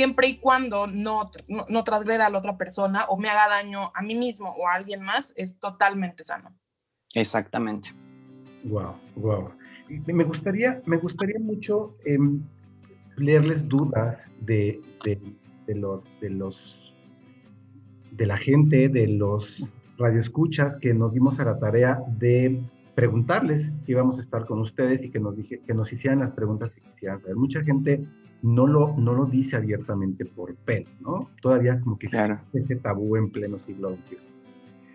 Siempre 0.00 0.28
y 0.28 0.38
cuando 0.38 0.86
no, 0.86 1.30
no, 1.46 1.66
no, 1.68 1.84
transgreda 1.84 2.24
a 2.24 2.30
la 2.30 2.38
otra 2.38 2.56
persona 2.56 3.04
o 3.10 3.18
me 3.18 3.28
haga 3.28 3.50
daño 3.50 3.92
a 3.94 4.00
mí 4.00 4.14
mismo 4.14 4.48
o 4.48 4.66
a 4.66 4.72
alguien 4.72 5.02
más, 5.02 5.34
es 5.36 5.58
totalmente 5.58 6.24
sano. 6.24 6.56
Exactamente. 7.14 7.90
Wow, 8.64 8.94
wow. 9.16 9.50
Me 10.06 10.24
gustaría, 10.24 10.80
me 10.86 10.96
gustaría 10.96 11.38
mucho 11.38 11.98
em, 12.06 12.42
leerles 13.18 13.68
dudas 13.68 14.22
de, 14.40 14.80
de, 15.04 15.20
los, 15.74 16.08
de 16.22 16.30
los 16.30 16.94
de 18.12 18.24
la 18.24 18.38
gente, 18.38 18.88
de 18.88 19.06
los 19.06 19.62
radioescuchas 19.98 20.78
que 20.80 20.94
nos 20.94 21.12
dimos 21.12 21.38
a 21.40 21.44
la 21.44 21.58
tarea 21.58 22.00
de 22.16 22.58
preguntarles 22.94 23.70
que 23.84 23.92
íbamos 23.92 24.16
a 24.16 24.22
estar 24.22 24.46
con 24.46 24.60
ustedes 24.60 25.04
y 25.04 25.10
que 25.10 25.20
nos, 25.20 25.36
dije, 25.36 25.60
que 25.66 25.74
nos 25.74 25.92
hicieran 25.92 26.20
las 26.20 26.32
preguntas 26.32 26.72
que 26.72 26.80
quisieran 26.80 27.20
saber. 27.20 27.36
Mucha 27.36 27.62
gente 27.62 28.02
no 28.42 28.66
lo, 28.66 28.94
no 28.96 29.12
lo 29.12 29.26
dice 29.26 29.56
abiertamente 29.56 30.24
por 30.24 30.54
pena, 30.54 30.88
¿no? 31.00 31.30
Todavía 31.42 31.80
como 31.80 31.98
que 31.98 32.08
claro. 32.08 32.40
ese 32.52 32.76
tabú 32.76 33.16
en 33.16 33.30
pleno 33.30 33.58
siglo 33.58 33.90
XXI. 33.90 34.16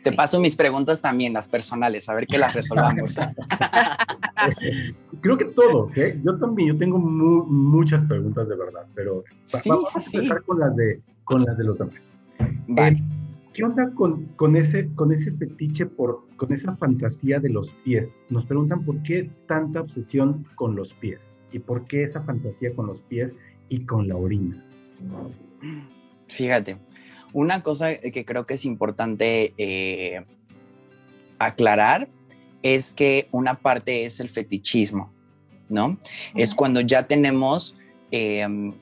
Te 0.03 0.11
paso 0.11 0.39
mis 0.39 0.55
preguntas 0.55 1.01
también, 1.01 1.33
las 1.33 1.47
personales, 1.47 2.07
a 2.09 2.13
ver 2.13 2.27
qué 2.27 2.37
las 2.37 2.53
resolvamos. 2.53 3.15
Creo 5.21 5.37
que 5.37 5.45
todos, 5.45 5.97
¿eh? 5.97 6.19
Yo 6.23 6.37
también, 6.37 6.73
yo 6.73 6.77
tengo 6.77 6.99
muchas 6.99 8.03
preguntas 8.03 8.47
de 8.47 8.55
verdad, 8.55 8.85
pero 8.93 9.23
vamos 9.67 9.95
a 9.95 9.99
empezar 9.99 10.43
con 10.43 10.59
las 10.59 10.75
de, 10.75 11.01
con 11.23 11.43
las 11.43 11.57
de 11.57 11.63
los 11.63 11.77
demás. 11.77 11.95
Eh, 12.77 13.01
¿Qué 13.53 13.63
onda 13.63 13.89
con, 13.91 14.25
con, 14.35 14.55
ese, 14.57 14.89
con 14.95 15.13
ese 15.13 15.31
fetiche, 15.31 15.85
por, 15.85 16.27
con 16.35 16.51
esa 16.51 16.75
fantasía 16.75 17.39
de 17.39 17.49
los 17.49 17.71
pies? 17.83 18.09
Nos 18.29 18.45
preguntan 18.45 18.83
por 18.83 19.01
qué 19.03 19.29
tanta 19.47 19.81
obsesión 19.81 20.45
con 20.55 20.75
los 20.75 20.93
pies 20.93 21.31
y 21.55 21.59
por 21.59 21.87
qué 21.87 22.03
esa 22.03 22.21
fantasía 22.21 22.73
con 22.75 22.87
los 22.87 22.99
pies 22.99 23.31
y 23.69 23.85
con 23.85 24.09
la 24.09 24.17
orina. 24.17 24.61
Fíjate, 26.27 26.79
una 27.31 27.63
cosa 27.63 27.95
que 27.95 28.25
creo 28.25 28.45
que 28.45 28.55
es 28.55 28.65
importante 28.65 29.53
eh, 29.57 30.25
aclarar 31.39 32.09
es 32.61 32.93
que 32.93 33.29
una 33.31 33.53
parte 33.53 34.03
es 34.03 34.19
el 34.19 34.27
fetichismo, 34.27 35.13
¿no? 35.69 35.97
Es 36.35 36.53
cuando 36.55 36.81
ya 36.81 37.07
tenemos, 37.07 37.77
em, 38.11 38.73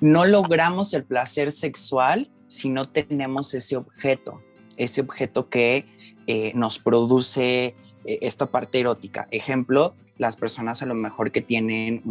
no 0.00 0.24
logramos 0.24 0.94
el 0.94 1.02
placer 1.02 1.50
sexual 1.50 2.30
si 2.46 2.68
no 2.68 2.88
tenemos 2.88 3.52
ese 3.52 3.76
objeto, 3.76 4.40
ese 4.76 5.00
objeto 5.00 5.48
que 5.48 5.86
eh, 6.28 6.52
nos 6.54 6.78
produce 6.78 7.64
eh, 7.64 7.74
esta 8.04 8.46
parte 8.46 8.80
erótica. 8.80 9.28
Ejemplo, 9.30 9.94
las 10.18 10.36
personas 10.36 10.82
a 10.82 10.86
lo 10.86 10.94
mejor 10.94 11.32
que 11.32 11.40
tienen 11.42 12.02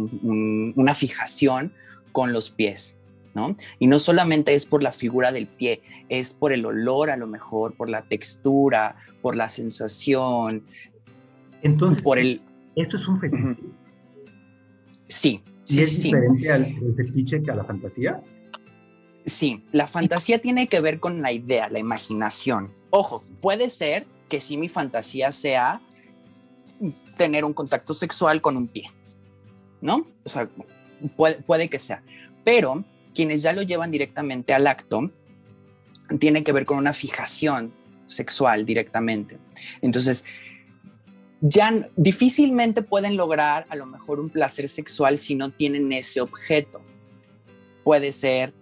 una 0.74 0.94
fijación 0.94 1.72
con 2.12 2.32
los 2.32 2.50
pies, 2.50 2.96
¿no? 3.34 3.56
Y 3.78 3.86
no 3.86 3.98
solamente 3.98 4.54
es 4.54 4.66
por 4.66 4.82
la 4.82 4.92
figura 4.92 5.32
del 5.32 5.46
pie, 5.46 5.80
es 6.08 6.34
por 6.34 6.52
el 6.52 6.66
olor 6.66 7.10
a 7.10 7.16
lo 7.16 7.26
mejor, 7.26 7.74
por 7.74 7.88
la 7.88 8.02
textura, 8.02 8.96
por 9.22 9.36
la 9.36 9.48
sensación. 9.48 10.62
Entonces, 11.62 12.02
por 12.02 12.18
el... 12.18 12.42
¿esto 12.76 12.96
es 12.96 13.08
un 13.08 13.18
fetiche? 13.18 13.56
Sí, 15.08 15.42
sí, 15.64 15.78
¿Y 15.78 15.80
es 15.80 16.02
diferente 16.02 16.50
al 16.50 16.76
fetiche 16.96 17.42
que 17.42 17.50
a 17.50 17.54
la 17.54 17.64
fantasía? 17.64 18.20
Sí, 19.24 19.64
la 19.72 19.86
fantasía 19.86 20.40
tiene 20.40 20.66
que 20.66 20.80
ver 20.80 20.98
con 20.98 21.22
la 21.22 21.32
idea, 21.32 21.68
la 21.68 21.78
imaginación. 21.78 22.70
Ojo, 22.90 23.22
puede 23.40 23.70
ser 23.70 24.04
que 24.28 24.40
sí 24.40 24.56
mi 24.56 24.68
fantasía 24.68 25.30
sea 25.30 25.80
tener 27.16 27.44
un 27.44 27.52
contacto 27.52 27.94
sexual 27.94 28.40
con 28.40 28.56
un 28.56 28.68
pie, 28.68 28.90
¿no? 29.80 30.06
O 30.24 30.28
sea, 30.28 30.48
puede, 31.16 31.68
que 31.68 31.78
sea. 31.78 32.02
Pero 32.44 32.84
quienes 33.14 33.42
ya 33.42 33.52
lo 33.52 33.62
llevan 33.62 33.90
directamente 33.90 34.54
al 34.54 34.66
acto, 34.66 35.10
tiene 36.18 36.42
que 36.42 36.52
ver 36.52 36.64
con 36.64 36.78
una 36.78 36.92
fijación 36.92 37.72
sexual 38.06 38.66
directamente. 38.66 39.38
Entonces, 39.80 40.24
ya 41.40 41.72
difícilmente 41.96 42.82
pueden 42.82 43.16
lograr 43.16 43.66
a 43.68 43.76
lo 43.76 43.86
mejor 43.86 44.20
un 44.20 44.30
placer 44.30 44.68
sexual 44.68 45.18
si 45.18 45.34
no 45.34 45.50
tienen 45.50 45.92
ese 45.92 46.20
objeto. 46.20 46.82
Puede 47.84 48.12
ser 48.12 48.52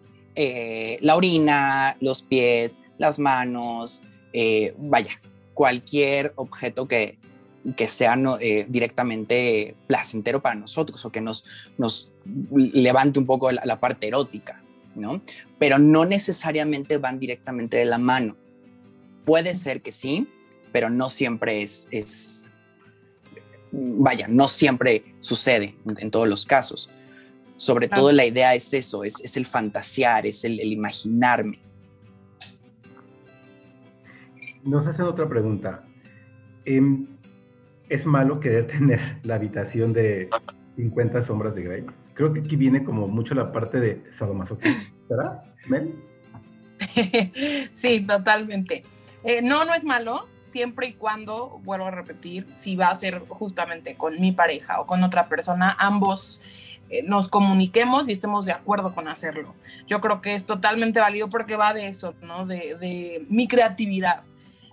eh, 0.43 0.99
la 1.03 1.17
orina, 1.17 1.99
los 2.01 2.23
pies, 2.23 2.81
las 2.97 3.19
manos, 3.19 4.03
eh, 4.33 4.75
vaya, 4.79 5.21
cualquier 5.53 6.33
objeto 6.37 6.89
que, 6.89 7.19
que 7.77 7.87
sea 7.87 8.19
eh, 8.41 8.65
directamente 8.67 9.75
placentero 9.87 10.41
para 10.41 10.55
nosotros 10.55 11.05
o 11.05 11.13
que 11.13 11.21
nos, 11.21 11.45
nos 11.77 12.11
levante 12.55 13.19
un 13.19 13.27
poco 13.27 13.53
la, 13.53 13.81
parte 13.81 14.09
erótica, 14.09 14.63
¿no? 14.95 15.21
Pero 15.59 15.79
no 15.79 16.07
necesariamente 16.07 16.97
van 16.97 17.19
directamente 17.19 17.77
de 17.77 17.85
la 17.85 17.99
mano. 17.99 18.35
Puede 19.27 19.57
ser 19.57 19.83
que 19.83 19.93
sí, 19.93 20.27
pero 20.73 20.89
no 20.89 21.11
siempre 21.11 21.61
es, 21.61 21.87
es 21.91 22.51
vaya, 23.73 24.27
no 24.27 24.49
siempre 24.49 25.05
sucede 25.19 25.77
en 25.99 26.11
todos 26.11 26.27
los 26.27 26.47
casos. 26.47 26.89
Sobre 27.61 27.89
todo 27.89 28.11
la 28.11 28.25
idea 28.25 28.55
es 28.55 28.73
eso, 28.73 29.05
es, 29.05 29.37
el 29.37 29.45
fantasear, 29.45 30.25
es 30.25 30.47
el, 30.47 30.61
imaginarme. 30.61 31.59
Nos 34.65 34.87
hacen 34.87 35.05
otra 35.05 35.29
pregunta. 35.29 35.85
Em, 36.65 37.07
¿Es 37.91 38.07
malo 38.07 38.41
querer 38.41 38.67
tener 38.79 39.19
la 39.25 39.35
habitación 39.35 39.93
de 39.93 40.31
50 40.77 41.21
sombras 41.21 41.55
de 41.55 41.63
Grey? 41.65 41.87
Creo 42.15 42.33
que 42.33 42.41
aquí 42.41 42.57
viene 42.57 42.83
como 42.83 43.07
mucho 43.09 43.35
la 43.35 43.53
parte 43.53 43.79
de 43.79 44.05
sadomasoquismo, 44.11 44.83
¿verdad, 45.11 45.43
Mel? 45.69 45.95
sí, 47.73 48.01
totalmente. 48.01 48.85
Eh, 49.23 49.43
no, 49.43 49.67
no 49.67 49.75
es 49.75 49.85
malo, 49.85 50.27
siempre 50.47 50.89
y 50.89 50.93
cuando, 50.95 51.61
vuelvo 51.63 51.89
a 51.89 51.91
repetir, 51.91 52.47
si 52.55 52.75
va 52.75 52.89
a 52.89 52.95
ser 52.95 53.19
justamente 53.29 53.97
con 53.97 54.19
mi 54.19 54.33
pareja 54.33 54.81
o 54.81 54.87
con 54.87 55.03
otra 55.03 55.29
persona, 55.29 55.77
ambos 55.79 56.41
nos 57.05 57.29
comuniquemos 57.29 58.09
y 58.09 58.13
estemos 58.13 58.47
de 58.47 58.53
acuerdo 58.53 58.95
con 58.95 59.09
hacerlo. 59.09 59.55
Yo 59.87 60.01
creo 60.01 60.21
que 60.21 60.35
es 60.35 60.45
totalmente 60.45 61.01
válido 61.01 61.29
porque 61.29 61.57
va 61.57 61.73
de 61.73 61.87
eso, 61.89 62.15
¿no? 62.23 62.47
De, 62.47 63.25
mi 63.29 63.47
creatividad. 63.47 64.23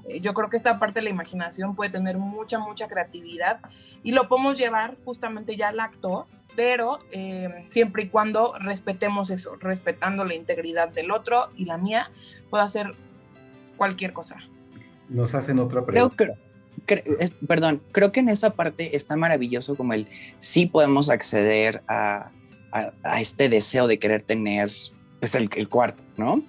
Eh, 0.08 0.20
yo 0.20 0.34
creo 0.34 0.50
que 0.50 0.58
esta 0.58 0.80
parte 0.80 1.00
de 1.00 1.04
la 1.04 1.10
imaginación 1.10 1.76
puede 1.76 1.92
tener 1.92 2.18
mucha, 2.18 2.60
mucha 2.60 2.88
creatividad 2.88 3.60
y 4.04 4.12
lo 4.12 4.28
podemos 4.28 4.58
llevar 4.58 4.98
justamente 5.06 5.56
ya 5.56 5.70
al 5.70 5.80
acto, 5.80 6.28
pero 6.56 7.00
eh, 7.12 7.66
siempre 7.70 8.04
y 8.04 8.10
cuando 8.10 8.54
respetemos 8.60 9.30
eso, 9.30 9.56
respetando 9.58 10.26
la 10.26 10.34
integridad 10.34 10.90
del 10.90 11.12
otro 11.12 11.50
y 11.56 11.66
la 11.66 11.78
mía, 11.78 12.10
puedo 12.50 12.64
hacer 12.64 12.92
cualquier 13.76 14.14
cosa. 14.14 14.38
Nos 15.10 15.34
hacen 15.36 15.60
otra 15.60 15.86
pregunta. 15.86 16.36
Perdón, 17.48 17.82
creo 17.92 18.12
que 18.12 18.20
en 18.20 18.30
esa 18.30 18.52
parte 18.52 18.96
está 18.96 19.16
maravilloso 19.16 19.76
como 19.76 19.94
el 19.94 20.08
sí 20.40 20.68
podemos 20.68 21.10
acceder 21.10 21.84
a, 21.88 22.32
este 23.18 23.50
deseo 23.50 23.88
de 23.88 23.98
querer 23.98 24.22
tener 24.22 24.70
pues 25.20 25.34
el, 25.36 25.70
cuarto, 25.70 26.04
¿no? 26.18 26.44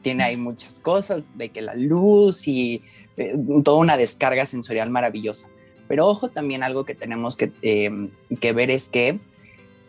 Tiene 0.00 0.22
ahí 0.22 0.36
muchas 0.36 0.78
cosas, 0.78 1.36
de 1.36 1.48
que 1.48 1.60
la 1.60 1.74
luz 1.74 2.46
y 2.46 2.82
eh, 3.16 3.34
toda 3.64 3.78
una 3.78 3.96
descarga 3.96 4.46
sensorial 4.46 4.90
maravillosa. 4.90 5.48
Pero 5.88 6.06
ojo 6.06 6.28
también 6.28 6.62
algo 6.62 6.84
que 6.84 6.94
tenemos 6.94 7.36
que, 7.36 7.52
em, 7.62 8.10
que 8.40 8.52
ver 8.52 8.70
es 8.70 8.88
que 8.88 9.18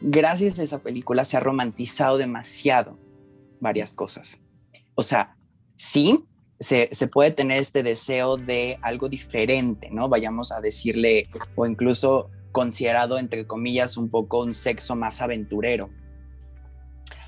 gracias 0.02 0.60
a 0.60 0.64
esa 0.64 0.80
película 0.80 1.26
se 1.26 1.38
ha 1.38 1.40
romantizado 1.40 2.18
demasiado 2.18 2.98
varias 3.60 3.94
cosas. 3.94 4.40
O 4.96 5.04
sea, 5.04 5.38
sí, 5.76 6.26
se, 6.64 7.08
puede 7.08 7.32
tener 7.32 7.60
este 7.60 7.84
deseo 7.84 8.38
de 8.38 8.78
algo 8.82 9.10
diferente, 9.10 9.90
¿no? 9.92 10.10
Vayamos 10.10 10.52
a 10.52 10.62
decirle, 10.62 11.28
o 11.56 11.66
incluso 11.66 12.30
considerado, 12.52 13.20
entre 13.20 13.46
comillas, 13.46 13.98
un 13.98 14.10
poco 14.10 14.42
un 14.42 14.54
sexo 14.54 14.96
más 14.96 15.22
aventurero. 15.22 15.90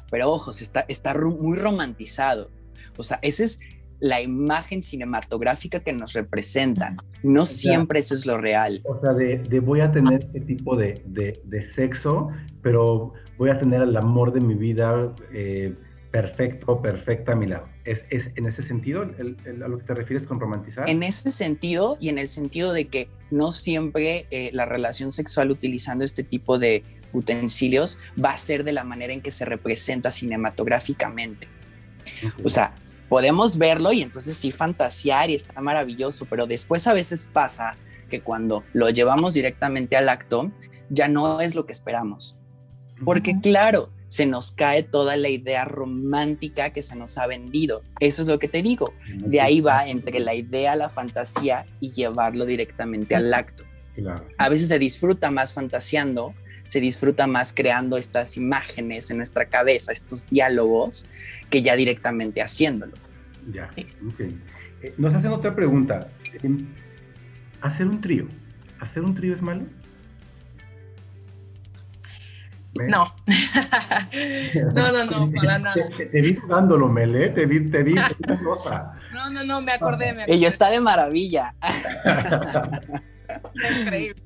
Pero 0.10 0.32
ojo, 0.32 0.52
está, 0.52 0.86
está 0.88 1.14
muy 1.14 1.58
romantizado. 1.58 2.50
O 2.98 3.04
sea, 3.04 3.20
esa 3.22 3.44
es 3.44 3.60
la 4.00 4.22
imagen 4.22 4.84
cinematográfica 4.84 5.80
que 5.80 5.92
nos 5.92 6.14
representan. 6.14 6.98
No 7.24 7.46
siempre 7.46 8.00
eso 8.00 8.16
es 8.16 8.26
lo 8.26 8.38
real. 8.38 8.82
O 8.86 8.96
sea, 8.96 9.14
de, 9.14 9.60
voy 9.60 9.82
a 9.82 9.92
tener 9.92 10.24
este 10.24 10.42
tipo 10.42 10.76
de, 10.78 11.02
sexo, 11.74 12.30
pero 12.62 13.14
voy 13.38 13.50
a 13.50 13.60
tener 13.60 13.82
el 13.82 13.98
amor 13.98 14.32
de 14.32 14.40
mi 14.40 14.54
vida 14.54 15.14
eh, 15.34 15.74
perfecto, 16.12 16.82
perfecta 16.82 17.34
a 17.34 17.36
mi 17.36 17.48
lado. 17.48 17.75
¿Es, 17.86 18.04
en 18.10 18.48
ese 18.48 18.64
sentido 18.64 19.04
a 19.04 19.68
lo 19.68 19.78
que 19.78 19.84
te 19.84 19.94
refieres 19.94 20.26
con 20.26 20.40
romantizar? 20.40 20.90
En 20.90 21.04
ese 21.04 21.32
sentido 21.32 21.98
y 22.00 22.10
en 22.10 22.18
el 22.18 22.28
sentido 22.28 22.74
de 22.74 22.88
que 22.88 23.08
no 23.30 23.52
siempre 23.52 24.26
eh, 24.32 24.50
la 24.54 24.66
relación 24.66 25.12
sexual 25.12 25.52
utilizando 25.52 26.04
este 26.04 26.24
tipo 26.24 26.58
de 26.58 26.84
utensilios 27.14 28.00
va 28.24 28.32
a 28.32 28.38
ser 28.38 28.64
de 28.64 28.74
la 28.74 28.84
manera 28.84 29.14
en 29.14 29.22
que 29.22 29.32
se 29.32 29.46
representa 29.46 30.12
cinematográficamente. 30.12 31.48
O 32.44 32.50
sea, 32.50 32.76
podemos 33.08 33.58
verlo 33.58 33.94
y 33.94 34.02
entonces 34.02 34.36
sí 34.38 34.52
fantasear 34.52 35.30
y 35.30 35.36
está 35.36 35.62
maravilloso, 35.62 36.26
pero 36.26 36.48
después 36.48 36.88
a 36.88 36.94
veces 36.94 37.30
pasa 37.32 37.78
que 38.10 38.22
cuando 38.22 38.64
lo 38.74 38.90
llevamos 38.90 39.34
directamente 39.34 39.96
al 39.96 40.10
acto, 40.10 40.52
ya 40.90 41.08
no 41.08 41.42
es 41.42 41.56
lo 41.56 41.66
que 41.66 41.72
esperamos. 41.72 42.40
Porque 43.04 43.40
claro, 43.42 43.92
se 44.08 44.26
nos 44.26 44.52
cae 44.52 44.84
toda 44.84 45.18
la 45.18 45.30
idea 45.30 45.66
romántica 45.66 46.72
que 46.72 46.84
se 46.84 46.96
nos 46.96 47.18
ha 47.18 47.28
vendido. 47.28 47.84
Eso 48.00 48.22
es 48.22 48.28
lo 48.28 48.40
que 48.40 48.48
te 48.48 48.62
digo. 48.62 48.94
De 49.18 49.42
ahí 49.42 49.62
va 49.62 49.88
entre 49.88 50.20
la 50.20 50.34
idea, 50.34 50.76
la 50.76 50.90
fantasía 50.90 51.66
y 51.80 51.92
llevarlo 51.92 52.46
directamente 52.46 53.16
al 53.16 53.34
acto. 53.34 53.64
A 54.38 54.50
veces 54.50 54.68
se 54.68 54.80
disfruta 54.80 55.32
más 55.32 55.54
fantaseando, 55.54 56.34
se 56.66 56.80
disfruta 56.80 57.28
más 57.28 57.54
creando 57.54 57.98
estas 57.98 58.38
imágenes 58.38 59.10
en 59.12 59.18
nuestra 59.18 59.46
cabeza, 59.46 59.92
estos 59.92 60.28
diálogos, 60.30 61.08
que 61.50 61.62
ya 61.62 61.76
directamente 61.76 62.42
haciéndolo. 62.42 62.94
Ya, 63.52 63.70
ok. 64.08 64.20
Eh, 64.82 64.94
nos 64.98 65.14
hacen 65.14 65.32
otra 65.32 65.56
pregunta. 65.56 66.08
Em, 66.44 66.68
¿Hacer 67.62 67.88
un 67.88 68.02
trío? 68.02 68.28
¿Hacer 68.80 69.04
un 69.04 69.16
trío 69.16 69.34
es 69.34 69.42
malo? 69.42 69.66
No. 72.76 73.16
no, 74.74 74.92
no, 74.92 75.06
no, 75.06 75.32
para 75.32 75.60
nada. 75.60 75.76
Te, 75.96 76.22
vi 76.22 76.36
jugándolo, 76.36 76.90
Mel, 76.90 77.34
Te 77.34 77.46
vi, 77.46 77.70
te 77.70 77.84
vi, 77.84 77.96
cosa. 78.44 79.00
No, 79.14 79.30
no, 79.30 79.44
no, 79.44 79.62
me 79.62 79.72
acordé, 79.72 80.14
me 80.14 80.24
acordé. 80.24 80.36
Ella 80.36 80.50
está 80.50 80.70
de 80.70 80.82
maravilla. 80.82 81.56
Increíble. 83.82 84.22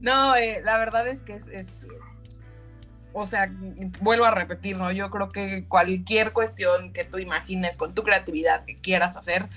No, 0.00 0.36
eh, 0.36 0.60
la 0.64 0.76
verdad 0.76 1.06
es 1.06 1.22
que 1.22 1.40
es, 1.52 1.86
o 3.12 3.26
sea, 3.26 3.50
vuelvo 4.00 4.24
a 4.24 4.30
repetir, 4.30 4.76
¿no? 4.76 4.90
Yo 4.92 5.10
creo 5.10 5.30
que 5.30 5.66
cualquier 5.66 6.32
cuestión 6.32 6.92
que 6.92 7.04
tú 7.04 7.18
imagines 7.18 7.76
con 7.76 7.94
tu 7.94 8.02
creatividad 8.02 8.64
que 8.64 8.80
quieras 8.80 9.16
hacer, 9.16 9.48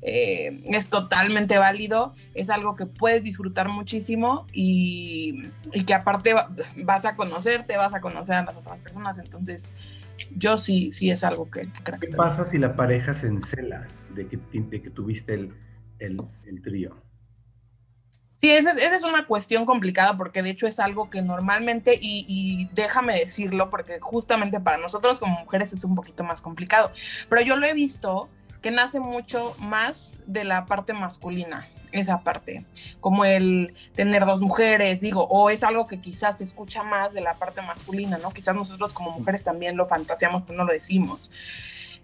eh, 0.00 0.62
es 0.66 0.88
totalmente 0.90 1.58
válido, 1.58 2.14
es 2.34 2.50
algo 2.50 2.76
que 2.76 2.86
puedes 2.86 3.24
disfrutar 3.24 3.68
muchísimo 3.68 4.46
y, 4.52 5.42
que 5.86 5.94
aparte 5.94 6.34
vas 6.84 7.04
a 7.04 7.16
conocerte, 7.16 7.76
vas 7.76 7.94
a 7.94 8.00
conocer 8.00 8.36
a 8.36 8.44
las 8.44 8.56
otras 8.56 8.78
personas, 8.78 9.18
entonces 9.18 9.72
yo 10.36 10.58
sí, 10.58 10.92
sí 10.92 11.10
es 11.10 11.24
algo 11.24 11.50
que, 11.50 11.68
creo 11.82 11.98
que... 11.98 12.06
¿Qué 12.06 12.16
pasa 12.16 12.44
si 12.44 12.58
la 12.58 12.76
pareja 12.76 13.14
se 13.14 13.26
encela 13.26 13.86
de 14.14 14.26
que, 14.28 14.38
que 14.82 14.90
tuviste 14.90 15.34
el, 15.34 15.54
el, 15.98 16.20
el 16.46 16.62
trío? 16.62 16.96
Sí, 18.40 18.50
esa 18.50 18.70
es, 18.70 19.02
una 19.02 19.26
cuestión 19.26 19.66
complicada 19.66 20.16
porque 20.16 20.42
de 20.42 20.50
hecho 20.50 20.68
es 20.68 20.78
algo 20.78 21.10
que 21.10 21.22
normalmente, 21.22 21.98
y, 22.00 22.24
y, 22.28 22.70
déjame 22.72 23.18
decirlo, 23.18 23.68
porque 23.68 23.98
justamente 24.00 24.60
para 24.60 24.78
nosotros 24.78 25.18
como 25.18 25.40
mujeres 25.40 25.72
es 25.72 25.82
un 25.82 25.96
poquito 25.96 26.22
más 26.22 26.40
complicado, 26.40 26.92
pero 27.28 27.42
yo 27.42 27.56
lo 27.56 27.66
he 27.66 27.74
visto 27.74 28.28
que 28.62 28.70
nace 28.70 29.00
mucho 29.00 29.54
más 29.58 30.20
de 30.26 30.44
la 30.44 30.66
parte 30.66 30.92
masculina, 30.92 31.68
esa 31.92 32.22
parte, 32.22 32.64
como 33.00 33.24
el 33.24 33.74
tener 33.94 34.26
dos 34.26 34.40
mujeres, 34.40 35.00
digo, 35.00 35.26
o 35.30 35.50
es 35.50 35.62
algo 35.62 35.86
que 35.86 36.00
quizás 36.00 36.38
se 36.38 36.44
escucha 36.44 36.82
más 36.82 37.14
de 37.14 37.20
la 37.20 37.34
parte 37.34 37.62
masculina, 37.62 38.18
¿no? 38.18 38.30
Quizás 38.30 38.54
nosotros 38.54 38.92
como 38.92 39.12
mujeres 39.12 39.42
también 39.42 39.76
lo 39.76 39.86
fantaseamos, 39.86 40.42
pero 40.46 40.58
no 40.58 40.64
lo 40.64 40.72
decimos. 40.72 41.30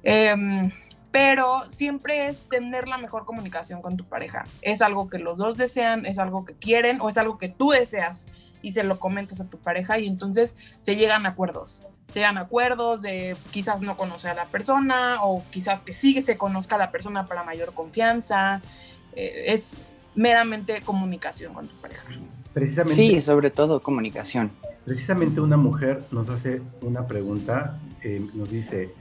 Em, 0.03 0.71
pero 1.11 1.71
siempre 1.71 2.27
es 2.27 2.49
tener 2.49 2.89
la 2.89 2.99
mejor 2.99 3.25
comunicación 3.25 3.83
con 3.83 3.97
tu 3.97 4.05
pareja. 4.05 4.47
Es 4.63 4.83
algo 4.83 5.09
que 5.09 5.19
los 5.19 5.39
dos 5.39 5.57
desean, 5.57 6.07
es 6.07 6.19
algo 6.19 6.45
que 6.45 6.55
quieren 6.55 7.01
o 7.01 7.09
es 7.09 7.19
algo 7.19 7.39
que 7.39 7.49
tú 7.49 7.71
deseas 7.71 8.27
y 8.63 8.73
se 8.73 8.83
lo 8.83 8.99
comentas 8.99 9.41
a 9.41 9.49
tu 9.49 9.59
pareja 9.59 9.99
y 9.99 10.07
entonces 10.07 10.59
se 10.79 10.97
llegan 10.97 11.27
a 11.27 11.31
acuerdos. 11.31 11.87
Se 12.09 12.21
llegan 12.21 12.39
a 12.39 12.43
acuerdos 12.43 13.03
de 13.03 13.37
quizás 13.51 13.83
no 13.83 13.97
conocer 13.97 14.31
a 14.33 14.35
la 14.35 14.47
persona 14.47 15.23
o 15.23 15.43
quizás 15.51 15.83
que 15.83 15.93
sí 15.93 16.21
se 16.23 16.39
conozca 16.39 16.77
a 16.77 16.79
la 16.79 16.91
persona 16.91 17.27
para 17.27 17.43
mayor 17.43 17.75
confianza. 17.75 18.61
Eh, 19.17 19.45
es 19.49 19.79
meramente 20.15 20.81
comunicación 20.83 21.55
con 21.55 21.67
tu 21.67 21.75
pareja. 21.77 22.05
Precisamente, 22.53 22.95
sí, 22.95 23.21
sobre 23.21 23.51
todo 23.51 23.81
comunicación. 23.81 24.53
Precisamente 24.85 25.41
una 25.41 25.57
mujer 25.57 26.05
nos 26.13 26.29
hace 26.29 26.63
una 26.83 27.07
pregunta, 27.07 27.79
eh, 28.03 28.25
nos 28.35 28.51
dice, 28.51 28.95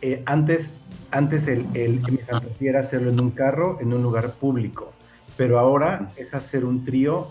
eh, 0.00 0.22
antes, 0.26 0.70
antes 1.10 1.46
el, 1.46 1.66
el, 1.74 2.00
mi 2.10 2.18
fantasía 2.18 2.70
era 2.70 2.80
hacerlo 2.80 3.10
en 3.10 3.20
un 3.20 3.30
carro, 3.30 3.78
en 3.80 3.92
un 3.92 4.02
lugar 4.02 4.32
público, 4.32 4.92
pero 5.36 5.58
ahora 5.60 6.08
es 6.16 6.34
hacer 6.34 6.64
un 6.64 6.84
trío 6.84 7.28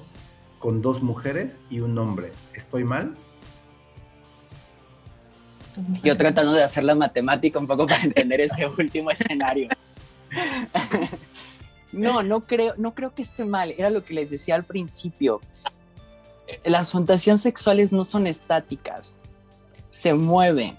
con 0.60 0.82
dos 0.82 1.02
mujeres 1.02 1.58
y 1.70 1.80
un 1.80 1.98
hombre. 1.98 2.32
¿Estoy 2.54 2.84
mal? 2.84 3.14
Yo 6.04 6.18
tratando 6.18 6.54
de 6.54 6.64
hacer 6.64 6.84
la 6.84 6.96
matemática 6.96 7.60
un 7.60 7.68
poco 7.68 7.88
para 7.88 8.04
entender 8.04 8.42
ese 8.42 8.68
último 8.78 9.12
escenario. 9.12 9.70
No, 11.92 12.24
no 12.24 12.42
creo, 12.42 12.74
no 12.78 12.94
creo 12.94 13.14
que 13.14 13.22
esté 13.22 13.46
mal. 13.46 13.74
Era 13.78 13.90
lo 13.90 14.04
que 14.04 14.14
les 14.14 14.30
decía 14.30 14.56
al 14.56 14.64
principio. 14.64 15.42
Las 16.66 16.92
fantasías 16.92 17.42
sexuales 17.42 17.92
no 17.92 18.04
son 18.04 18.28
estáticas, 18.28 19.20
se 19.90 20.14
mueven, 20.14 20.78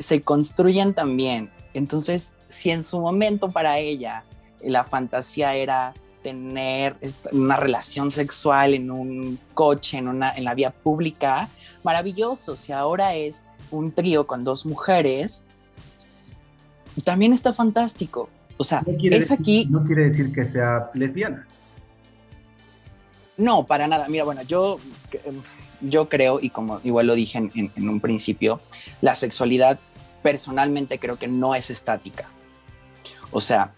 se 0.00 0.22
construyen 0.22 0.94
también. 0.94 1.50
Entonces, 1.74 2.34
si 2.48 2.70
en 2.70 2.84
su 2.84 3.00
momento 3.00 3.50
para 3.50 3.78
ella 3.78 4.24
la 4.62 4.84
fantasía 4.84 5.54
era 5.54 5.92
tener 6.22 6.96
una 7.32 7.56
relación 7.56 8.10
sexual 8.10 8.72
en 8.72 8.90
un 8.90 9.38
coche, 9.52 9.98
en, 9.98 10.08
una, 10.08 10.34
en 10.34 10.44
la 10.44 10.54
vía 10.54 10.70
pública, 10.70 11.50
maravilloso. 11.82 12.56
Si 12.56 12.72
ahora 12.72 13.14
es 13.14 13.44
un 13.74 13.92
trío 13.92 14.26
con 14.26 14.44
dos 14.44 14.66
mujeres, 14.66 15.44
también 17.04 17.32
está 17.32 17.52
fantástico. 17.52 18.28
O 18.56 18.64
sea, 18.64 18.82
es 18.86 19.30
aquí... 19.32 19.66
No 19.70 19.84
quiere 19.84 20.08
decir 20.08 20.32
que 20.32 20.44
sea 20.44 20.90
lesbiana. 20.94 21.46
No, 23.36 23.66
para 23.66 23.88
nada. 23.88 24.08
Mira, 24.08 24.24
bueno, 24.24 24.42
yo, 24.42 24.78
yo 25.80 26.08
creo, 26.08 26.38
y 26.40 26.50
como 26.50 26.80
igual 26.84 27.08
lo 27.08 27.14
dije 27.14 27.38
en, 27.38 27.50
en 27.74 27.88
un 27.88 28.00
principio, 28.00 28.60
la 29.00 29.16
sexualidad 29.16 29.80
personalmente 30.22 30.98
creo 30.98 31.18
que 31.18 31.26
no 31.26 31.54
es 31.54 31.70
estática. 31.70 32.28
O 33.32 33.40
sea, 33.40 33.74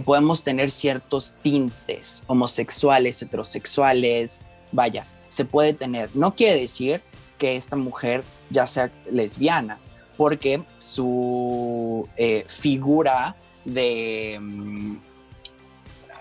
podemos 0.00 0.42
tener 0.42 0.70
ciertos 0.70 1.34
tintes 1.42 2.22
homosexuales, 2.26 3.20
heterosexuales, 3.20 4.42
vaya, 4.70 5.06
se 5.28 5.44
puede 5.44 5.74
tener. 5.74 6.10
No 6.14 6.34
quiere 6.34 6.58
decir 6.58 7.02
que 7.38 7.56
esta 7.56 7.76
mujer 7.76 8.24
ya 8.52 8.66
sea 8.66 8.90
lesbiana, 9.10 9.78
porque 10.16 10.62
su 10.76 12.08
eh, 12.16 12.44
figura 12.46 13.34
de... 13.64 14.38
Mm, 14.40 14.96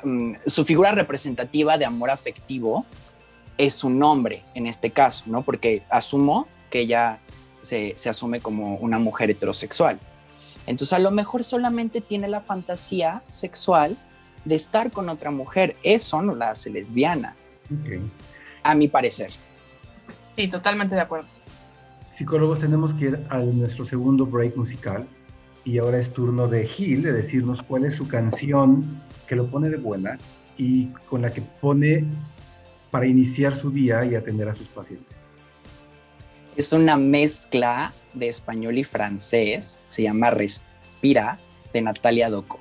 mm, 0.04 0.36
su 0.48 0.66
figura 0.66 0.92
representativa 0.92 1.78
de 1.78 1.86
amor 1.86 2.10
afectivo 2.10 2.86
es 3.58 3.84
un 3.84 4.02
hombre 4.02 4.44
en 4.56 4.66
este 4.66 4.90
caso, 4.90 5.26
¿no? 5.28 5.44
Porque 5.44 5.84
asumo 5.90 6.48
que 6.72 6.80
ella 6.80 7.20
se, 7.62 7.94
se 7.96 8.10
asume 8.10 8.40
como 8.40 8.78
una 8.78 8.98
mujer 8.98 9.30
heterosexual. 9.30 10.00
Entonces 10.66 10.94
a 10.94 11.00
lo 11.00 11.12
mejor 11.12 11.44
solamente 11.44 12.02
tiene 12.02 12.28
la 12.28 12.40
fantasía 12.40 13.24
sexual 13.28 13.98
de 14.46 14.56
estar 14.56 14.92
con 14.92 15.10
otra 15.10 15.32
mujer. 15.32 15.76
Eso 15.84 16.22
no 16.22 16.36
la 16.36 16.52
hace 16.52 16.70
lesbiana. 16.70 17.36
A 18.64 18.76
mi 18.76 18.88
parecer. 18.88 19.32
Sí, 20.36 20.48
totalmente 20.48 20.96
de 20.96 21.02
acuerdo. 21.02 21.28
Psicólogos, 22.22 22.60
tenemos 22.60 22.94
que 22.94 23.06
ir 23.06 23.20
a 23.32 23.40
nuestro 23.40 23.84
segundo 23.84 24.28
break 24.28 24.56
musical 24.56 25.08
y 25.66 25.80
ahora 25.80 25.98
es 25.98 26.14
turno 26.14 26.48
de 26.48 26.68
Gil 26.68 27.02
de 27.02 27.14
decirnos 27.14 27.64
cuál 27.64 27.84
es 27.84 27.96
su 27.96 28.08
canción 28.08 29.02
que 29.28 29.36
lo 29.36 29.48
pone 29.48 29.72
de 29.72 29.78
buena 29.78 30.20
y 30.56 30.86
con 31.10 31.24
la 31.24 31.34
que 31.34 31.42
pone 31.42 32.06
para 32.92 33.08
iniciar 33.08 33.60
su 33.60 33.72
día 33.72 34.06
y 34.06 34.14
atender 34.14 34.48
a 34.50 34.56
sus 34.56 34.68
pacientes. 34.68 35.18
Es 36.56 36.72
una 36.74 36.96
mezcla 36.96 37.92
de 38.14 38.28
español 38.28 38.78
y 38.78 38.84
francés, 38.84 39.80
se 39.88 40.04
llama 40.04 40.30
Respira 40.30 41.40
de 41.74 41.82
Natalia 41.82 42.30
Doco. 42.30 42.60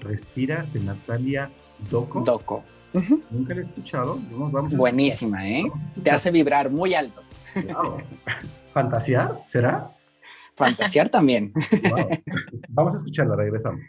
Respira 0.00 0.66
de 0.70 0.80
Natalia 0.80 1.50
Doco. 1.90 2.20
Doco. 2.20 2.64
Nunca 3.30 3.54
la 3.54 3.62
he 3.62 3.64
escuchado. 3.64 4.20
Buenísima, 4.70 5.48
¿eh? 5.48 5.64
Te 6.04 6.10
hace 6.10 6.30
vibrar 6.30 6.68
muy 6.68 6.92
alto. 6.92 7.22
¿Fantasear? 8.72 9.42
¿Será? 9.48 9.90
Fantasear 10.54 11.08
también. 11.08 11.52
Vamos 12.68 12.94
a 12.94 12.98
escucharla, 12.98 13.36
regresamos. 13.36 13.80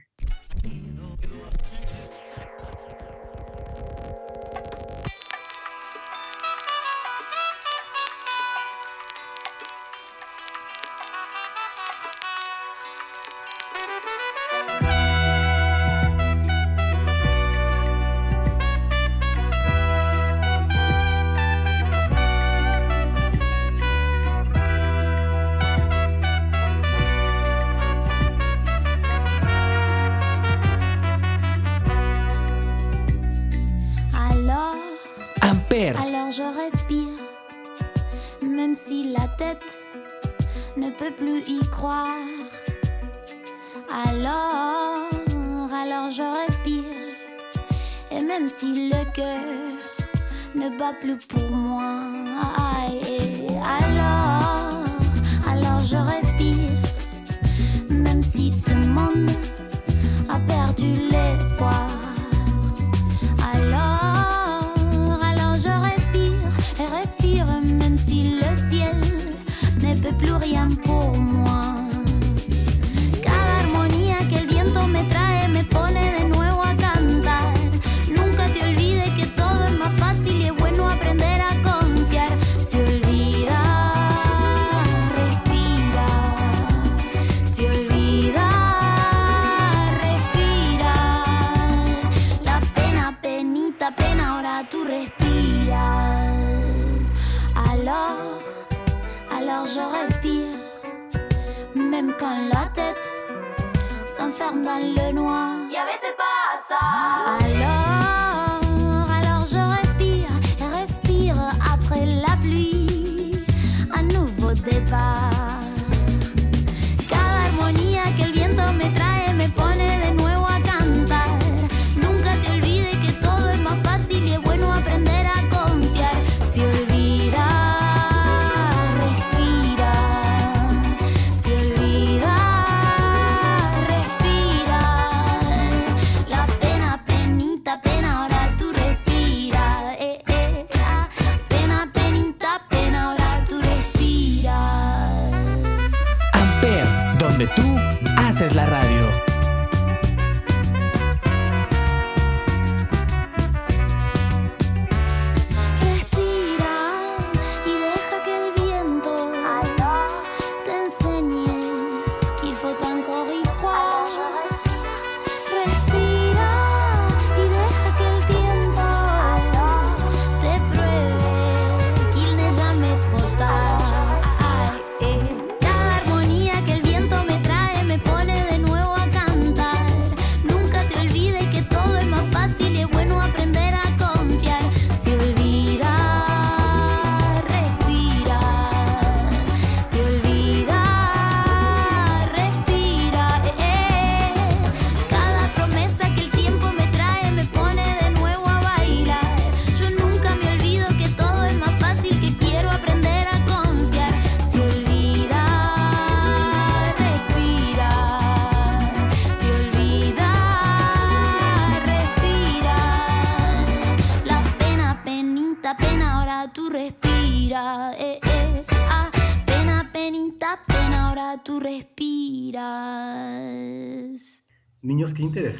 plus 41.21 41.43
y 41.47 41.59
croire. 41.69 42.15
Alors, 44.07 45.05
alors 45.71 46.09
je 46.09 46.25
respire. 46.41 46.83
Et 48.11 48.23
même 48.23 48.49
si 48.49 48.89
le 48.89 49.03
cœur 49.13 49.53
ne 50.55 50.69
bat 50.79 50.93
plus 50.99 51.17
pour 51.27 51.49
moi, 51.51 52.01
et 53.07 53.47
alors, 53.79 54.85
alors 55.47 55.79
je 55.91 55.97
respire. 56.13 56.79
Même 57.89 58.23
si 58.23 58.51
ce 58.51 58.73
monde 58.73 59.29
a 60.27 60.39
perdu 60.39 60.93
l'espoir. 61.11 62.00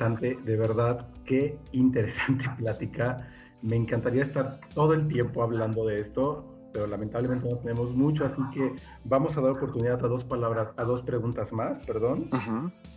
Interesante, 0.02 0.40
de 0.44 0.58
verdad, 0.58 1.08
qué 1.26 1.60
interesante 1.74 2.46
plática. 2.58 3.28
Me 3.64 3.76
encantaría 3.76 4.24
estar 4.24 4.46
todo 4.74 4.94
el 4.94 5.08
tiempo 5.08 5.44
hablando 5.44 5.86
de 5.86 6.00
esto, 6.00 6.44
pero 6.74 6.88
lamentablemente 6.88 7.48
no 7.50 7.60
tenemos 7.60 7.92
mucho, 7.92 8.26
así 8.26 8.42
que 8.52 8.76
vamos 9.06 9.38
a 9.38 9.42
dar 9.42 9.52
oportunidad 9.52 10.04
a 10.04 10.08
dos 10.08 10.24
palabras, 10.24 10.70
a 10.78 10.84
dos 10.84 11.04
preguntas 11.04 11.52
más, 11.54 11.86
perdón. 11.86 12.26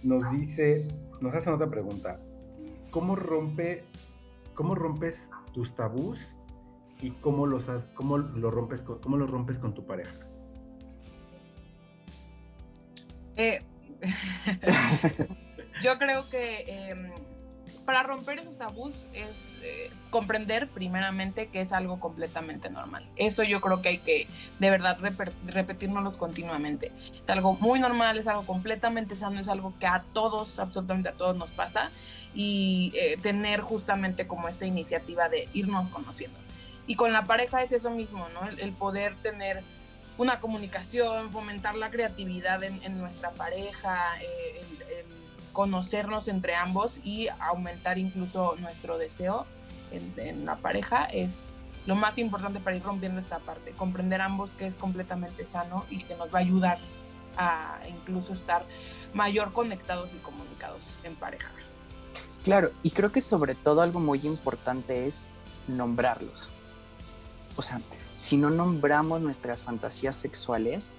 Nos 0.04 0.30
dice, 0.30 0.76
nos 1.20 1.34
hacen 1.34 1.52
otra 1.52 1.68
pregunta. 1.68 2.20
¿Cómo 2.90 3.16
rompe, 3.16 3.84
cómo 4.54 4.74
rompes 4.74 5.28
tus 5.52 5.74
tabús 5.74 6.18
y 7.00 7.10
cómo 7.10 7.46
los 7.46 7.64
cómo 7.94 8.16
lo 8.16 8.50
rompes 8.50 8.80
con, 8.82 9.00
cómo 9.00 9.16
lo 9.16 9.26
rompes 9.26 9.58
con 9.58 9.74
tu 9.74 9.84
pareja? 9.84 10.26
Eh, 13.36 13.60
yo 15.82 15.98
creo 15.98 16.28
que 16.28 16.90
em, 16.90 17.10
para 17.84 18.02
romper 18.02 18.38
esos 18.38 18.58
tabús 18.58 19.06
es 19.12 19.58
eh, 19.62 19.90
comprender 20.10 20.68
primeramente 20.68 21.48
que 21.48 21.60
es 21.60 21.72
algo 21.72 22.00
completamente 22.00 22.70
normal. 22.70 23.08
Eso 23.16 23.42
yo 23.42 23.60
creo 23.60 23.82
que 23.82 23.90
hay 23.90 23.98
que 23.98 24.26
de 24.58 24.70
verdad 24.70 24.98
repetirnos 25.46 26.16
continuamente. 26.16 26.92
Es 27.22 27.28
algo 27.28 27.54
muy 27.54 27.80
normal, 27.80 28.18
es 28.18 28.26
algo 28.26 28.44
completamente 28.46 29.16
sano, 29.16 29.40
es 29.40 29.48
algo 29.48 29.74
que 29.78 29.86
a 29.86 30.04
todos, 30.12 30.58
absolutamente 30.58 31.10
a 31.10 31.12
todos 31.12 31.36
nos 31.36 31.50
pasa 31.50 31.90
y 32.34 32.92
eh, 32.94 33.16
tener 33.22 33.60
justamente 33.60 34.26
como 34.26 34.48
esta 34.48 34.66
iniciativa 34.66 35.28
de 35.28 35.48
irnos 35.52 35.90
conociendo. 35.90 36.38
Y 36.86 36.96
con 36.96 37.12
la 37.12 37.24
pareja 37.24 37.62
es 37.62 37.72
eso 37.72 37.90
mismo, 37.90 38.28
¿no? 38.30 38.48
El, 38.58 38.72
poder 38.72 39.14
tener 39.16 39.62
una 40.18 40.38
comunicación, 40.38 41.30
fomentar 41.30 41.74
la 41.76 41.90
creatividad 41.90 42.62
en, 42.62 42.98
nuestra 42.98 43.30
pareja, 43.30 44.20
eh, 44.20 44.62
conocernos 45.54 46.28
entre 46.28 46.56
ambos 46.56 47.00
y 47.04 47.28
aumentar 47.38 47.96
incluso 47.96 48.56
nuestro 48.58 48.98
deseo 48.98 49.46
en, 49.92 50.44
la 50.44 50.56
pareja 50.56 51.04
es 51.04 51.56
lo 51.86 51.94
más 51.94 52.18
importante 52.18 52.58
para 52.58 52.76
ir 52.76 52.82
rompiendo 52.82 53.20
esta 53.20 53.38
parte, 53.38 53.70
comprender 53.70 54.20
ambos 54.20 54.52
que 54.52 54.66
es 54.66 54.76
completamente 54.76 55.46
sano 55.46 55.86
y 55.88 56.02
que 56.02 56.16
nos 56.16 56.34
va 56.34 56.40
a 56.40 56.42
ayudar 56.42 56.78
a 57.36 57.78
incluso 57.88 58.32
estar 58.32 58.66
mayor 59.14 59.52
conectados 59.52 60.12
y 60.14 60.18
comunicados 60.18 60.98
en 61.04 61.14
pareja. 61.14 61.50
Claro, 62.42 62.68
y 62.82 62.90
creo 62.90 63.12
que 63.12 63.20
sobre 63.20 63.54
todo 63.54 63.80
algo 63.80 64.00
muy 64.00 64.18
importante 64.24 65.06
es 65.06 65.28
nombrarlos. 65.68 66.50
O 67.56 67.62
sea, 67.62 67.80
si 68.16 68.36
no 68.36 68.50
nombramos 68.50 69.20
nuestras 69.20 69.62
fantasías 69.62 70.16
sexuales, 70.16 70.90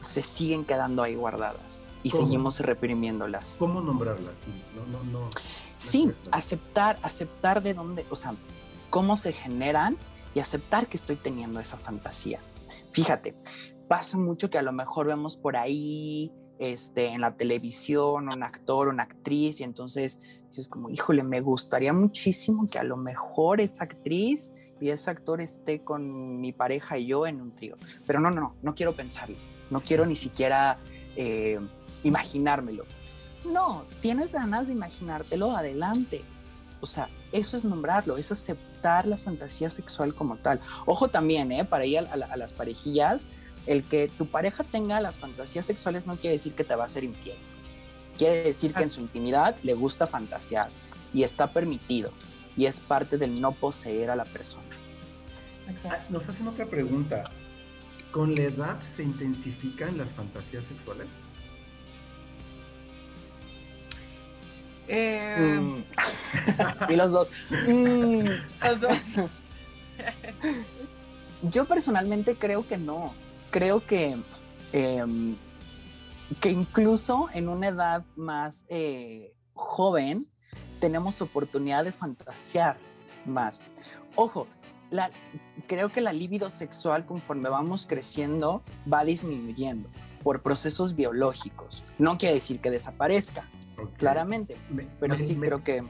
se 0.00 0.22
siguen 0.22 0.64
quedando 0.64 1.02
ahí 1.02 1.14
guardadas 1.14 1.96
y 2.02 2.10
seguimos 2.10 2.60
reprimiéndolas. 2.60 3.56
¿Cómo 3.58 3.80
nombrarlas? 3.80 4.34
No, 4.74 4.86
no, 4.86 5.04
no, 5.04 5.30
sí, 5.76 6.10
aceptar, 6.30 6.98
aceptar 7.02 7.62
de 7.62 7.74
dónde, 7.74 8.06
o 8.10 8.16
sea, 8.16 8.34
cómo 8.90 9.16
se 9.16 9.32
generan 9.32 9.96
y 10.34 10.40
aceptar 10.40 10.86
que 10.86 10.96
estoy 10.96 11.16
teniendo 11.16 11.60
esa 11.60 11.76
fantasía. 11.76 12.40
Fíjate, 12.90 13.34
pasa 13.88 14.18
mucho 14.18 14.50
que 14.50 14.58
a 14.58 14.62
lo 14.62 14.72
mejor 14.72 15.06
vemos 15.06 15.36
por 15.36 15.56
ahí 15.56 16.30
este, 16.58 17.08
en 17.08 17.20
la 17.20 17.36
televisión 17.36 18.28
un 18.32 18.42
actor, 18.42 18.88
una 18.88 19.02
actriz, 19.02 19.60
y 19.60 19.64
entonces 19.64 20.20
dices 20.46 20.68
como, 20.68 20.90
híjole, 20.90 21.24
me 21.24 21.40
gustaría 21.40 21.92
muchísimo 21.92 22.66
que 22.70 22.78
a 22.78 22.84
lo 22.84 22.96
mejor 22.96 23.60
esa 23.60 23.84
actriz 23.84 24.52
y 24.82 24.90
ese 24.90 25.12
actor 25.12 25.40
esté 25.40 25.84
con 25.84 26.40
mi 26.40 26.50
pareja 26.50 26.98
y 26.98 27.06
yo 27.06 27.24
en 27.28 27.40
un 27.40 27.52
trío. 27.52 27.76
Pero 28.04 28.18
no, 28.18 28.32
no, 28.32 28.52
no 28.62 28.74
quiero 28.74 28.92
pensarlo, 28.92 29.36
no 29.70 29.80
quiero 29.80 30.06
ni 30.06 30.16
siquiera 30.16 30.80
eh, 31.14 31.60
imaginármelo. 32.02 32.84
No, 33.52 33.84
tienes 34.00 34.32
ganas 34.32 34.66
de 34.66 34.72
imaginártelo, 34.72 35.56
adelante. 35.56 36.24
O 36.80 36.86
sea, 36.86 37.08
eso 37.30 37.56
es 37.56 37.64
nombrarlo, 37.64 38.16
es 38.16 38.32
aceptar 38.32 39.06
la 39.06 39.16
fantasía 39.16 39.70
sexual 39.70 40.16
como 40.16 40.36
tal. 40.36 40.60
Ojo 40.84 41.06
también, 41.06 41.52
¿eh? 41.52 41.64
Para 41.64 41.86
ir 41.86 42.00
a, 42.00 42.12
a 42.12 42.36
las 42.36 42.52
parejillas, 42.52 43.28
el 43.66 43.84
que 43.84 44.08
tu 44.08 44.26
pareja 44.26 44.64
tenga 44.64 45.00
las 45.00 45.20
fantasías 45.20 45.64
sexuales 45.64 46.08
no 46.08 46.16
quiere 46.16 46.32
decir 46.32 46.54
que 46.54 46.64
te 46.64 46.74
va 46.74 46.86
a 46.86 46.88
ser 46.88 47.04
infiel. 47.04 47.38
Quiere 48.18 48.42
decir 48.42 48.74
que 48.74 48.82
en 48.82 48.88
su 48.88 49.00
intimidad 49.00 49.54
le 49.62 49.74
gusta 49.74 50.08
fantasear 50.08 50.70
y 51.14 51.22
está 51.22 51.52
permitido 51.52 52.10
y 52.56 52.66
es 52.66 52.80
parte 52.80 53.18
del 53.18 53.40
no 53.40 53.52
poseer 53.52 54.10
a 54.10 54.16
la 54.16 54.24
persona. 54.24 54.64
Ah, 55.84 55.98
nos 56.10 56.28
hacen 56.28 56.48
otra 56.48 56.66
pregunta. 56.66 57.24
¿Con 58.10 58.34
la 58.34 58.42
edad 58.42 58.78
se 58.96 59.04
intensifican 59.04 59.96
las 59.96 60.10
fantasías 60.10 60.64
sexuales? 60.66 61.06
Eh, 64.88 65.58
mm. 65.60 66.90
y 66.90 66.96
los 66.96 67.12
dos. 67.12 67.32
Mm. 67.66 68.24
Los 68.62 68.80
dos. 68.80 68.98
Yo 71.42 71.64
personalmente 71.64 72.36
creo 72.36 72.66
que 72.66 72.76
no. 72.76 73.14
Creo 73.50 73.84
que, 73.84 74.16
em, 74.72 75.36
que 76.40 76.50
incluso 76.50 77.28
en 77.32 77.48
una 77.48 77.68
edad 77.68 78.04
más 78.16 78.66
eh, 78.68 79.34
joven, 79.54 80.20
tenemos 80.82 81.22
oportunidad 81.22 81.84
de 81.84 81.92
fantasear 81.92 82.76
más. 83.24 83.62
Ojo, 84.16 84.48
la, 84.90 85.12
creo 85.68 85.90
que 85.90 86.00
la 86.00 86.12
libido 86.12 86.50
sexual 86.50 87.06
conforme 87.06 87.48
vamos 87.48 87.86
creciendo 87.86 88.64
va 88.92 89.04
disminuyendo 89.04 89.88
por 90.24 90.42
procesos 90.42 90.96
biológicos. 90.96 91.84
No 92.00 92.18
quiere 92.18 92.34
decir 92.34 92.60
que 92.60 92.68
desaparezca, 92.68 93.48
claramente, 93.96 94.56
pero 94.98 95.16
sí 95.16 95.36
creo 95.36 95.62
que... 95.62 95.84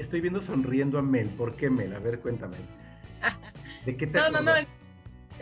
estoy 0.00 0.20
viendo 0.20 0.42
sonriendo 0.42 1.00
a 1.00 1.02
Mel. 1.02 1.30
¿Por 1.30 1.56
qué 1.56 1.68
Mel? 1.68 1.92
A 1.92 1.98
ver, 1.98 2.20
cuéntame. 2.20 2.56
¿De 3.84 3.96
qué 3.96 4.06
te 4.06 4.16
no, 4.16 4.30
no, 4.30 4.42
no. 4.42 4.52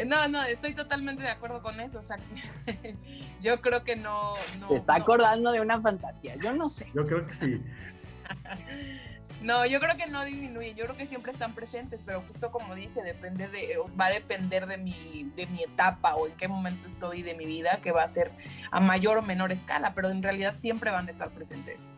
No, 0.04 0.28
no, 0.28 0.44
estoy 0.44 0.74
totalmente 0.74 1.22
de 1.22 1.30
acuerdo 1.30 1.62
con 1.62 1.80
eso. 1.80 1.98
O 2.00 2.04
sea, 2.04 2.18
yo 3.42 3.60
creo 3.60 3.82
que 3.84 3.96
no. 3.96 4.34
no 4.60 4.68
Se 4.68 4.76
está 4.76 4.94
acordando 4.94 5.52
de 5.52 5.60
una 5.60 5.80
fantasía. 5.80 6.36
Yo 6.36 6.54
no 6.54 6.68
sé. 6.68 6.90
Yo 6.94 7.06
creo 7.06 7.26
que 7.26 7.34
sí. 7.34 7.62
No, 9.42 9.66
yo 9.66 9.80
creo 9.80 9.96
que 9.96 10.10
no 10.10 10.24
disminuye, 10.24 10.74
yo 10.74 10.86
creo 10.86 10.96
que 10.96 11.06
siempre 11.06 11.30
están 11.30 11.54
presentes, 11.54 12.00
pero 12.04 12.22
justo 12.22 12.50
como 12.50 12.74
dice, 12.74 13.02
depende 13.02 13.48
de, 13.48 13.76
va 14.00 14.06
a 14.06 14.10
depender 14.10 14.66
de 14.66 14.78
mi, 14.78 15.30
de 15.36 15.46
mi 15.46 15.62
etapa 15.62 16.14
o 16.16 16.26
en 16.26 16.32
qué 16.36 16.48
momento 16.48 16.88
estoy 16.88 17.22
de 17.22 17.34
mi 17.34 17.44
vida, 17.44 17.80
que 17.82 17.92
va 17.92 18.02
a 18.02 18.08
ser 18.08 18.32
a 18.70 18.80
mayor 18.80 19.18
o 19.18 19.22
menor 19.22 19.52
escala, 19.52 19.94
pero 19.94 20.08
en 20.08 20.22
realidad 20.22 20.54
siempre 20.56 20.90
van 20.90 21.06
a 21.06 21.10
estar 21.10 21.30
presentes. 21.30 21.94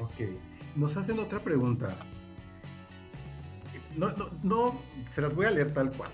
Ok, 0.00 0.36
nos 0.74 0.96
hacen 0.96 1.20
otra 1.20 1.38
pregunta. 1.38 1.96
No, 3.96 4.10
no, 4.10 4.30
no, 4.42 4.80
se 5.14 5.20
las 5.20 5.34
voy 5.34 5.46
a 5.46 5.50
leer 5.52 5.72
tal 5.72 5.92
cual. 5.92 6.10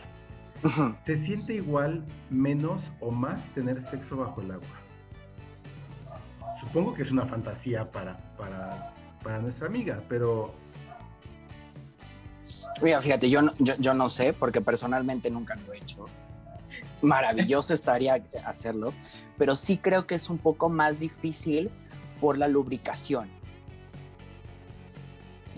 ¿Se 1.04 1.16
siente 1.16 1.54
igual, 1.54 2.04
menos 2.30 2.82
o 3.00 3.10
más 3.10 3.48
tener 3.54 3.80
sexo 3.90 4.16
bajo 4.16 4.40
el 4.40 4.50
agua? 4.50 4.66
Supongo 6.60 6.94
que 6.94 7.02
es 7.02 7.10
una 7.10 7.24
fantasía 7.26 7.90
para, 7.90 8.16
para, 8.36 8.92
para 9.22 9.38
nuestra 9.38 9.66
amiga, 9.66 10.02
pero... 10.08 10.54
Mira, 12.82 13.00
fíjate, 13.00 13.28
yo 13.28 13.42
no, 13.42 13.52
yo, 13.58 13.94
no 13.94 14.08
sé, 14.08 14.32
porque 14.32 14.60
personalmente 14.60 15.30
nunca 15.30 15.54
lo 15.56 15.72
he 15.72 15.78
hecho. 15.78 16.06
Maravilloso 17.02 17.74
estaría 17.74 18.24
hacerlo, 18.44 18.92
pero 19.36 19.54
sí 19.56 19.78
creo 19.78 20.06
que 20.06 20.14
es 20.14 20.30
un 20.30 20.38
poco 20.38 20.68
más 20.68 21.00
difícil 21.00 21.70
por 22.20 22.38
la 22.38 22.48
lubricación. 22.48 23.28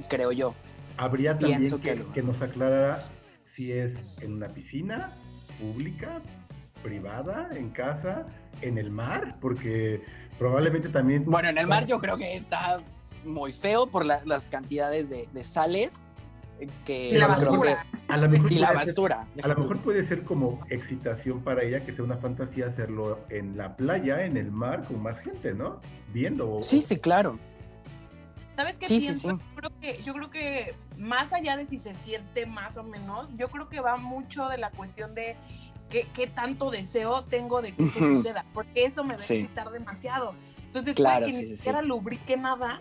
Creo 0.09 0.33
yo. 0.33 0.55
Habría 0.97 1.39
también 1.39 1.63
que, 1.81 2.05
que, 2.13 2.23
nos 2.23 2.41
aclarara 2.43 2.99
si 3.45 3.73
es 3.73 4.21
en 4.23 4.35
una 4.35 4.49
piscina 4.49 5.15
pública, 5.61 6.21
privada, 6.83 7.49
en 7.53 7.71
casa, 7.71 8.27
en 8.63 8.79
el 8.79 8.91
mar, 8.91 9.37
porque 9.41 10.03
probablemente 10.39 10.89
también... 10.89 11.25
Bueno, 11.25 11.49
en 11.49 11.59
el 11.59 11.67
mar 11.67 11.87
yo 11.87 12.01
creo 12.01 12.17
que 12.17 12.35
está 12.35 12.81
muy 13.25 13.53
feo 13.53 13.87
por 13.87 14.05
las 14.07 14.49
cantidades 14.49 15.11
de, 15.11 15.45
sales 15.45 16.07
que... 16.85 17.11
Y 17.11 17.19
la 17.19 17.27
basura. 17.27 17.87
a 18.09 18.17
lo 18.19 18.29
mejor 18.29 18.53
y 18.53 18.57
la 18.57 18.73
basura. 18.73 19.27
a 19.43 19.49
lo 19.49 19.57
mejor 19.57 19.79
puede 19.79 20.05
ser 20.05 20.25
como 20.25 20.59
excitación 20.69 21.41
para 21.43 21.63
ella, 21.63 21.85
que 21.85 21.93
sea 21.93 22.05
una 22.05 22.19
fantasía 22.19 22.67
hacerlo 22.67 23.19
en 23.31 23.57
la 23.57 23.77
playa, 23.77 24.25
en 24.25 24.37
el 24.37 24.51
mar, 24.51 24.85
con 24.85 25.03
más 25.03 25.21
gente, 25.21 25.55
¿no? 25.55 25.81
Viendo. 26.13 26.61
Sí, 26.61 26.83
sí, 26.83 26.97
claro. 26.97 27.39
¿Sabes 28.57 28.79
qué 28.79 28.89
pienso? 28.89 29.31
Yo, 29.31 29.39
creo 29.57 29.71
que, 29.81 29.95
yo 30.03 30.13
creo 30.13 30.31
que 30.31 30.75
más 30.99 31.33
allá 31.33 31.57
de 31.57 31.65
si 31.65 31.79
se 31.79 31.95
siente 31.95 32.45
más 32.45 32.77
o 32.77 32.83
menos, 32.83 33.35
yo 33.39 33.49
creo 33.49 33.71
que 33.71 33.81
va 33.81 33.97
mucho 33.97 34.49
de 34.49 34.59
la 34.59 34.71
cuestión 34.71 35.15
de 35.15 35.37
qué, 35.91 36.27
tanto 36.27 36.71
deseo 36.71 37.25
tengo 37.25 37.63
de 37.63 37.73
que 37.73 37.85
eso 37.85 37.99
suceda, 37.99 38.45
porque 38.55 38.85
eso 38.85 39.03
me 39.03 39.15
va 39.15 39.21
a 39.21 39.25
excitar 39.25 39.71
demasiado. 39.71 40.35
Entonces, 40.67 40.95
claro, 40.95 41.27
que 41.27 41.33
ni 41.33 41.57
siquiera 41.57 41.83
lubrique 41.83 42.37
nada, 42.37 42.81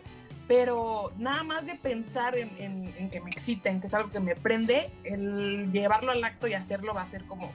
pero 0.50 1.12
nada 1.16 1.44
más 1.44 1.68
de 1.68 1.76
pensar 1.76 2.36
en, 2.36 3.12
que 3.12 3.22
me 3.22 3.30
excita, 3.30 3.70
en 3.70 3.80
que 3.80 3.86
es 3.86 3.94
algo 3.94 4.10
que 4.10 4.20
me 4.20 4.36
prende, 4.36 4.92
el 5.04 5.72
llevarlo 5.72 6.12
al 6.12 6.24
acto 6.24 6.48
y 6.48 6.56
hacerlo 6.56 6.96
va 6.96 7.04
a 7.04 7.08
ser 7.08 7.24
como 7.26 7.52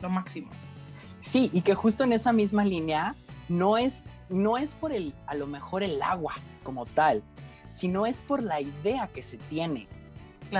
lo 0.00 0.08
máximo. 0.08 0.48
Sí, 1.18 1.50
y 1.52 1.62
que 1.62 1.74
justo 1.74 2.04
en 2.04 2.12
esa 2.12 2.32
misma 2.32 2.64
línea 2.64 3.16
no 3.48 3.76
es, 3.76 4.04
no 4.28 4.58
es 4.58 4.74
por 4.74 4.92
el, 4.92 5.12
a 5.26 5.34
lo 5.34 5.48
mejor 5.48 5.82
el 5.82 6.00
agua 6.00 6.34
como 6.62 6.86
tal, 6.86 7.24
sino 7.68 8.06
es 8.06 8.20
por 8.20 8.44
la 8.44 8.60
idea 8.60 9.08
que 9.12 9.24
se 9.24 9.36
tiene 9.36 9.88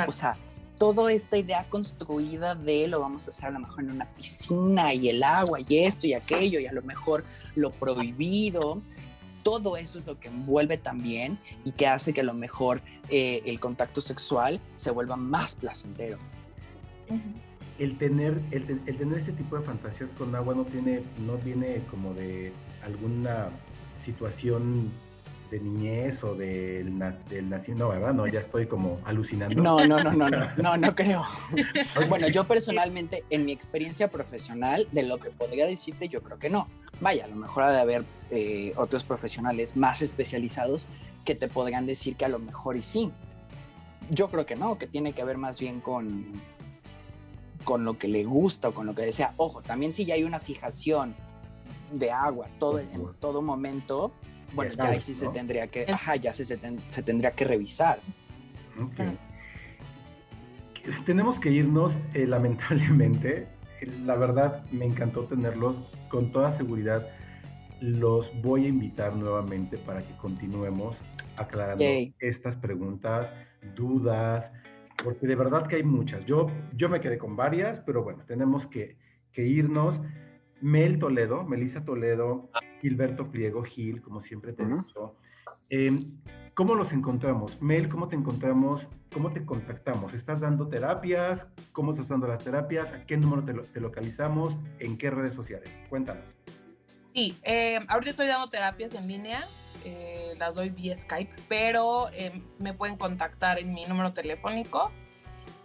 o 0.06 0.12
sea, 0.12 0.36
toda 0.78 1.12
esta 1.12 1.36
idea 1.36 1.66
construida 1.68 2.54
de 2.54 2.86
lo 2.86 3.00
vamos 3.00 3.26
a 3.26 3.30
hacer 3.30 3.46
a 3.46 3.50
lo 3.50 3.60
mejor 3.60 3.84
en 3.84 3.90
una 3.90 4.06
piscina 4.14 4.94
y 4.94 5.08
el 5.08 5.22
agua 5.22 5.58
y 5.66 5.78
esto 5.78 6.06
y 6.06 6.14
aquello 6.14 6.60
y 6.60 6.66
a 6.66 6.72
lo 6.72 6.82
mejor 6.82 7.24
lo 7.56 7.70
prohibido, 7.70 8.82
todo 9.50 9.76
eso 9.76 9.98
es 9.98 10.06
lo 10.06 10.18
que 10.18 10.28
envuelve 10.28 10.76
también 10.76 11.38
y 11.64 11.72
que 11.72 11.86
hace 11.88 12.12
que 12.12 12.20
a 12.20 12.24
lo 12.24 12.34
mejor 12.34 12.82
eh, 13.08 13.42
el 13.46 13.58
contacto 13.58 14.00
sexual 14.00 14.60
se 14.76 14.92
vuelva 14.92 15.16
más 15.16 15.56
placentero. 15.56 16.18
El 17.78 17.98
tener, 17.98 18.40
el, 18.52 18.64
tener 18.66 19.18
ese 19.18 19.32
tipo 19.32 19.58
de 19.58 19.64
fantasías 19.64 20.10
con 20.16 20.34
agua 20.34 20.54
no 20.54 20.64
tiene, 20.64 21.02
no 21.26 21.34
tiene 21.34 21.82
como 21.90 22.14
de 22.14 22.52
alguna 22.84 23.48
situación 24.04 24.90
de 25.50 25.58
niñez 25.58 26.22
o 26.22 26.34
del, 26.36 26.96
del 27.28 27.50
nacimiento, 27.50 27.84
no, 27.84 27.88
¿verdad? 27.88 28.14
No, 28.14 28.26
ya 28.28 28.40
estoy 28.40 28.66
como 28.66 29.00
alucinando. 29.04 29.60
No, 29.60 29.84
no, 29.84 29.98
no, 29.98 30.12
no, 30.12 30.28
no, 30.28 30.48
no, 30.56 30.76
no 30.76 30.94
creo. 30.94 31.24
bueno, 32.08 32.28
yo 32.28 32.44
personalmente, 32.44 33.24
en 33.30 33.44
mi 33.44 33.52
experiencia 33.52 34.08
profesional, 34.08 34.86
de 34.92 35.02
lo 35.02 35.18
que 35.18 35.30
podría 35.30 35.66
decirte, 35.66 36.08
yo 36.08 36.22
creo 36.22 36.38
que 36.38 36.50
no. 36.50 36.68
Vaya, 37.00 37.24
a 37.24 37.28
lo 37.28 37.36
mejor 37.36 37.62
ha 37.62 37.72
de 37.72 37.80
haber 37.80 38.04
eh, 38.30 38.72
otros 38.76 39.04
profesionales 39.04 39.76
más 39.76 40.02
especializados 40.02 40.88
que 41.24 41.34
te 41.34 41.48
podrían 41.48 41.86
decir 41.86 42.16
que 42.16 42.24
a 42.24 42.28
lo 42.28 42.38
mejor 42.38 42.76
y 42.76 42.82
sí. 42.82 43.10
Yo 44.10 44.28
creo 44.28 44.44
que 44.44 44.56
no, 44.56 44.76
que 44.76 44.86
tiene 44.86 45.12
que 45.12 45.24
ver 45.24 45.38
más 45.38 45.60
bien 45.60 45.80
con, 45.80 46.32
con 47.64 47.84
lo 47.84 47.98
que 47.98 48.08
le 48.08 48.24
gusta 48.24 48.68
o 48.68 48.74
con 48.74 48.86
lo 48.86 48.94
que 48.94 49.02
desea. 49.02 49.34
Ojo, 49.36 49.62
también 49.62 49.92
si 49.92 50.04
ya 50.04 50.14
hay 50.14 50.24
una 50.24 50.40
fijación 50.40 51.14
de 51.92 52.10
agua 52.10 52.48
todo 52.58 52.78
en 52.78 53.14
todo 53.18 53.40
momento, 53.40 54.12
bueno, 54.52 54.74
ya 54.74 54.88
ahí 54.88 55.00
sí 55.00 55.14
se 55.14 55.28
tendría 55.28 55.68
que, 55.68 55.86
ajá, 55.90 56.16
ya 56.16 56.32
se, 56.32 56.44
se, 56.44 56.56
tendría 57.02 57.30
que 57.32 57.44
revisar. 57.44 58.00
Tenemos 61.06 61.38
que 61.38 61.50
irnos, 61.50 61.92
eh, 62.14 62.26
lamentablemente. 62.26 63.46
La 64.04 64.16
verdad, 64.16 64.64
me 64.72 64.84
encantó 64.84 65.24
tenerlos. 65.24 65.76
Con 66.08 66.32
toda 66.32 66.52
seguridad, 66.52 67.06
los 67.80 68.30
voy 68.42 68.66
a 68.66 68.68
invitar 68.68 69.14
nuevamente 69.14 69.78
para 69.78 70.02
que 70.02 70.16
continuemos 70.16 70.96
aclarando 71.36 71.84
estas 72.18 72.56
preguntas, 72.56 73.32
dudas, 73.74 74.52
porque 75.02 75.26
de 75.26 75.34
verdad 75.34 75.66
que 75.66 75.76
hay 75.76 75.82
muchas. 75.82 76.26
Yo, 76.26 76.48
yo 76.76 76.88
me 76.88 77.00
quedé 77.00 77.18
con 77.18 77.36
varias, 77.36 77.80
pero 77.80 78.02
bueno, 78.02 78.24
tenemos 78.26 78.66
que, 78.66 78.96
que 79.32 79.46
irnos. 79.46 79.98
Mel 80.60 80.98
Toledo, 80.98 81.42
Melissa 81.44 81.84
Toledo, 81.84 82.50
Gilberto 82.82 83.30
Pliego, 83.30 83.62
Gil, 83.62 84.02
como 84.02 84.20
siempre 84.20 84.52
te 84.52 84.66
digo. 84.66 85.16
Em, 85.70 85.96
¿Cómo 86.54 86.74
los 86.74 86.92
encontramos? 86.92 87.60
Mel, 87.62 87.88
¿cómo 87.88 88.08
te 88.08 88.16
encontramos? 88.16 88.86
¿Cómo 89.12 89.32
te 89.32 89.44
contactamos? 89.44 90.14
¿Estás 90.14 90.40
dando 90.40 90.68
terapias? 90.68 91.46
¿Cómo 91.72 91.92
estás 91.92 92.08
dando 92.08 92.26
las 92.26 92.42
terapias? 92.42 92.92
¿A 92.92 93.06
qué 93.06 93.16
número 93.16 93.44
te, 93.44 93.80
localizamos? 93.80 94.54
¿En 94.78 94.98
qué 94.98 95.10
redes 95.10 95.34
sociales? 95.34 95.70
Cuéntanos. 95.88 96.24
Sí, 97.14 97.36
em, 97.42 97.84
ahorita 97.88 98.10
estoy 98.10 98.26
dando 98.26 98.50
terapias 98.50 98.94
en 98.94 99.08
línea, 99.08 99.44
eh, 99.84 100.34
las 100.38 100.56
doy 100.56 100.70
vía 100.70 100.96
Skype, 100.96 101.34
pero 101.48 102.08
em, 102.12 102.42
me 102.58 102.74
pueden 102.74 102.96
contactar 102.96 103.58
en 103.58 103.72
mi 103.72 103.86
número 103.86 104.12
telefónico. 104.12 104.90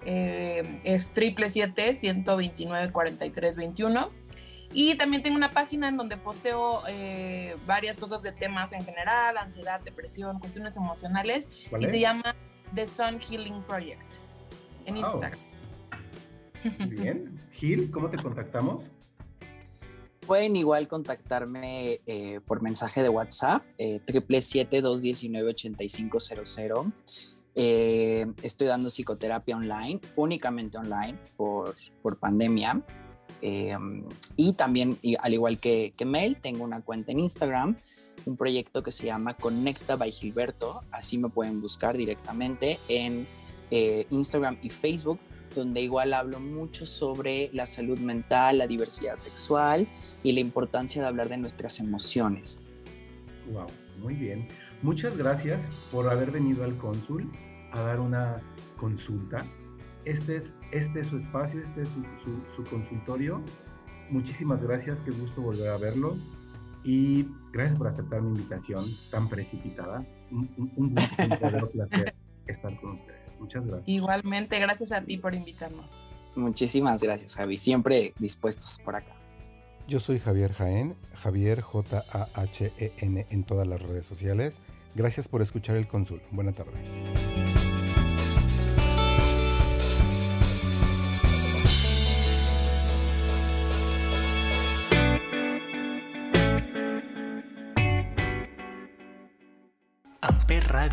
es 0.08 1.12
triple 1.14 1.50
129 1.50 2.92
43 2.92 3.58
21 3.58 4.12
y 4.76 4.96
también 4.96 5.24
tengo 5.24 5.38
una 5.38 5.52
página 5.52 5.88
en 5.88 5.96
donde 5.96 6.18
posteo 6.18 6.82
eh, 6.90 7.56
varias 7.66 7.98
cosas 7.98 8.22
de 8.22 8.34
temas 8.34 8.74
en 8.74 8.84
general, 8.84 9.38
ansiedad, 9.38 9.80
depresión, 9.80 10.38
cuestiones 10.40 10.76
emocionales. 10.76 11.50
Y 11.80 11.88
se 11.88 12.02
llama 12.02 12.36
The 12.74 12.86
Sun 12.86 13.22
Healing 13.22 13.64
Project 13.64 14.04
en 14.86 14.98
Instagram. 14.98 15.40
Bien. 16.90 17.40
Gil, 17.54 17.90
¿cómo 17.90 18.10
te 18.10 18.18
contactamos? 18.18 18.84
Pueden 20.28 20.58
igual 20.58 20.90
contactarme 20.90 22.02
eh, 22.06 22.42
por 22.46 22.62
mensaje 22.62 23.02
de 23.02 23.08
WhatsApp, 23.10 23.64
eh, 23.78 24.02
777-219-8500. 24.08 26.92
Eh, 27.58 28.26
estoy 28.42 28.68
dando 28.68 28.90
psicoterapia 28.90 29.56
online, 29.56 30.02
únicamente 30.18 30.78
online 30.78 31.18
por, 31.38 31.74
por 32.02 32.20
pandemia. 32.20 32.84
Em, 33.48 34.02
y 34.36 34.54
también, 34.54 34.98
al 35.20 35.34
igual 35.36 35.60
que, 35.60 35.94
que 35.96 36.04
Mel, 36.04 36.38
tengo 36.42 36.64
una 36.64 36.82
cuenta 36.82 37.12
en 37.12 37.20
Instagram, 37.20 37.76
un 38.26 38.38
proyecto 38.38 38.82
que 38.82 38.92
se 38.92 39.06
llama 39.06 39.36
Conecta 39.36 39.96
by 39.98 40.12
Gilberto. 40.12 40.82
Así 40.90 41.20
me 41.20 41.30
pueden 41.30 41.62
buscar 41.62 41.96
directamente 41.96 42.80
en 42.88 43.28
eh, 43.70 44.08
Instagram 44.10 44.58
y 44.64 44.72
Facebook, 44.72 45.20
donde 45.54 45.82
igual 45.82 46.16
hablo 46.16 46.40
mucho 46.40 46.88
sobre 46.88 47.52
la 47.54 47.68
salud 47.68 48.00
mental, 48.00 48.58
la 48.58 48.66
diversidad 48.66 49.16
sexual 49.16 49.88
y 50.24 50.32
la 50.32 50.40
importancia 50.40 51.04
de 51.04 51.08
hablar 51.08 51.30
de 51.30 51.38
nuestras 51.38 51.80
emociones. 51.80 52.60
Wow, 53.54 53.68
muy 54.02 54.16
bien. 54.16 54.48
Muchas 54.82 55.16
gracias 55.16 55.62
por 55.92 56.10
haber 56.10 56.32
venido 56.32 56.64
al 56.64 56.76
cónsul 56.78 57.32
a 57.72 57.82
dar 57.82 58.00
una 58.00 58.42
consulta. 58.76 59.46
Este 60.06 60.38
es 60.38 60.54
este 60.72 61.02
es 61.02 61.08
su 61.08 61.18
espacio, 61.18 61.62
este 61.62 61.82
es 61.82 61.90
su, 62.56 62.64
consultorio. 62.64 63.42
Muchísimas 64.10 64.62
gracias, 64.62 65.00
qué 65.00 65.12
gusto 65.12 65.42
volver 65.42 65.70
a 65.70 65.78
verlo. 65.78 66.18
Y 66.84 67.28
gracias 67.52 67.78
por 67.78 67.88
aceptar 67.88 68.22
mi 68.22 68.30
invitación 68.30 68.86
tan 69.10 69.28
precipitada. 69.28 70.06
Un, 70.32 70.50
un, 70.58 70.72
un 70.78 70.96
placer 71.72 72.14
estar 72.46 72.80
con 72.80 72.92
ustedes. 73.00 73.40
Muchas 73.40 73.66
gracias. 73.66 73.88
Igualmente, 73.88 74.60
gracias 74.60 74.92
a 74.92 75.02
ti 75.02 75.18
por 75.18 75.34
invitarnos. 75.34 76.08
Muchísimas 76.36 77.02
gracias, 77.02 77.36
Javi. 77.36 77.58
Siempre 77.58 78.14
dispuestos 78.20 78.80
por 78.84 78.96
acá. 78.96 79.16
Yo 79.88 80.00
soy 80.00 80.20
Javier 80.20 80.54
Jaén, 80.54 80.96
Javier 81.14 81.62
J-A-H-E-N 81.62 83.26
en 83.30 83.44
todas 83.44 83.68
las 83.68 83.82
redes 83.82 84.06
sociales. 84.06 84.60
Gracias 84.96 85.28
por 85.28 85.42
escuchar 85.42 85.78
el 85.78 85.88
Consul. 85.88 86.22
Buena 86.32 86.54
tarde. 86.54 86.74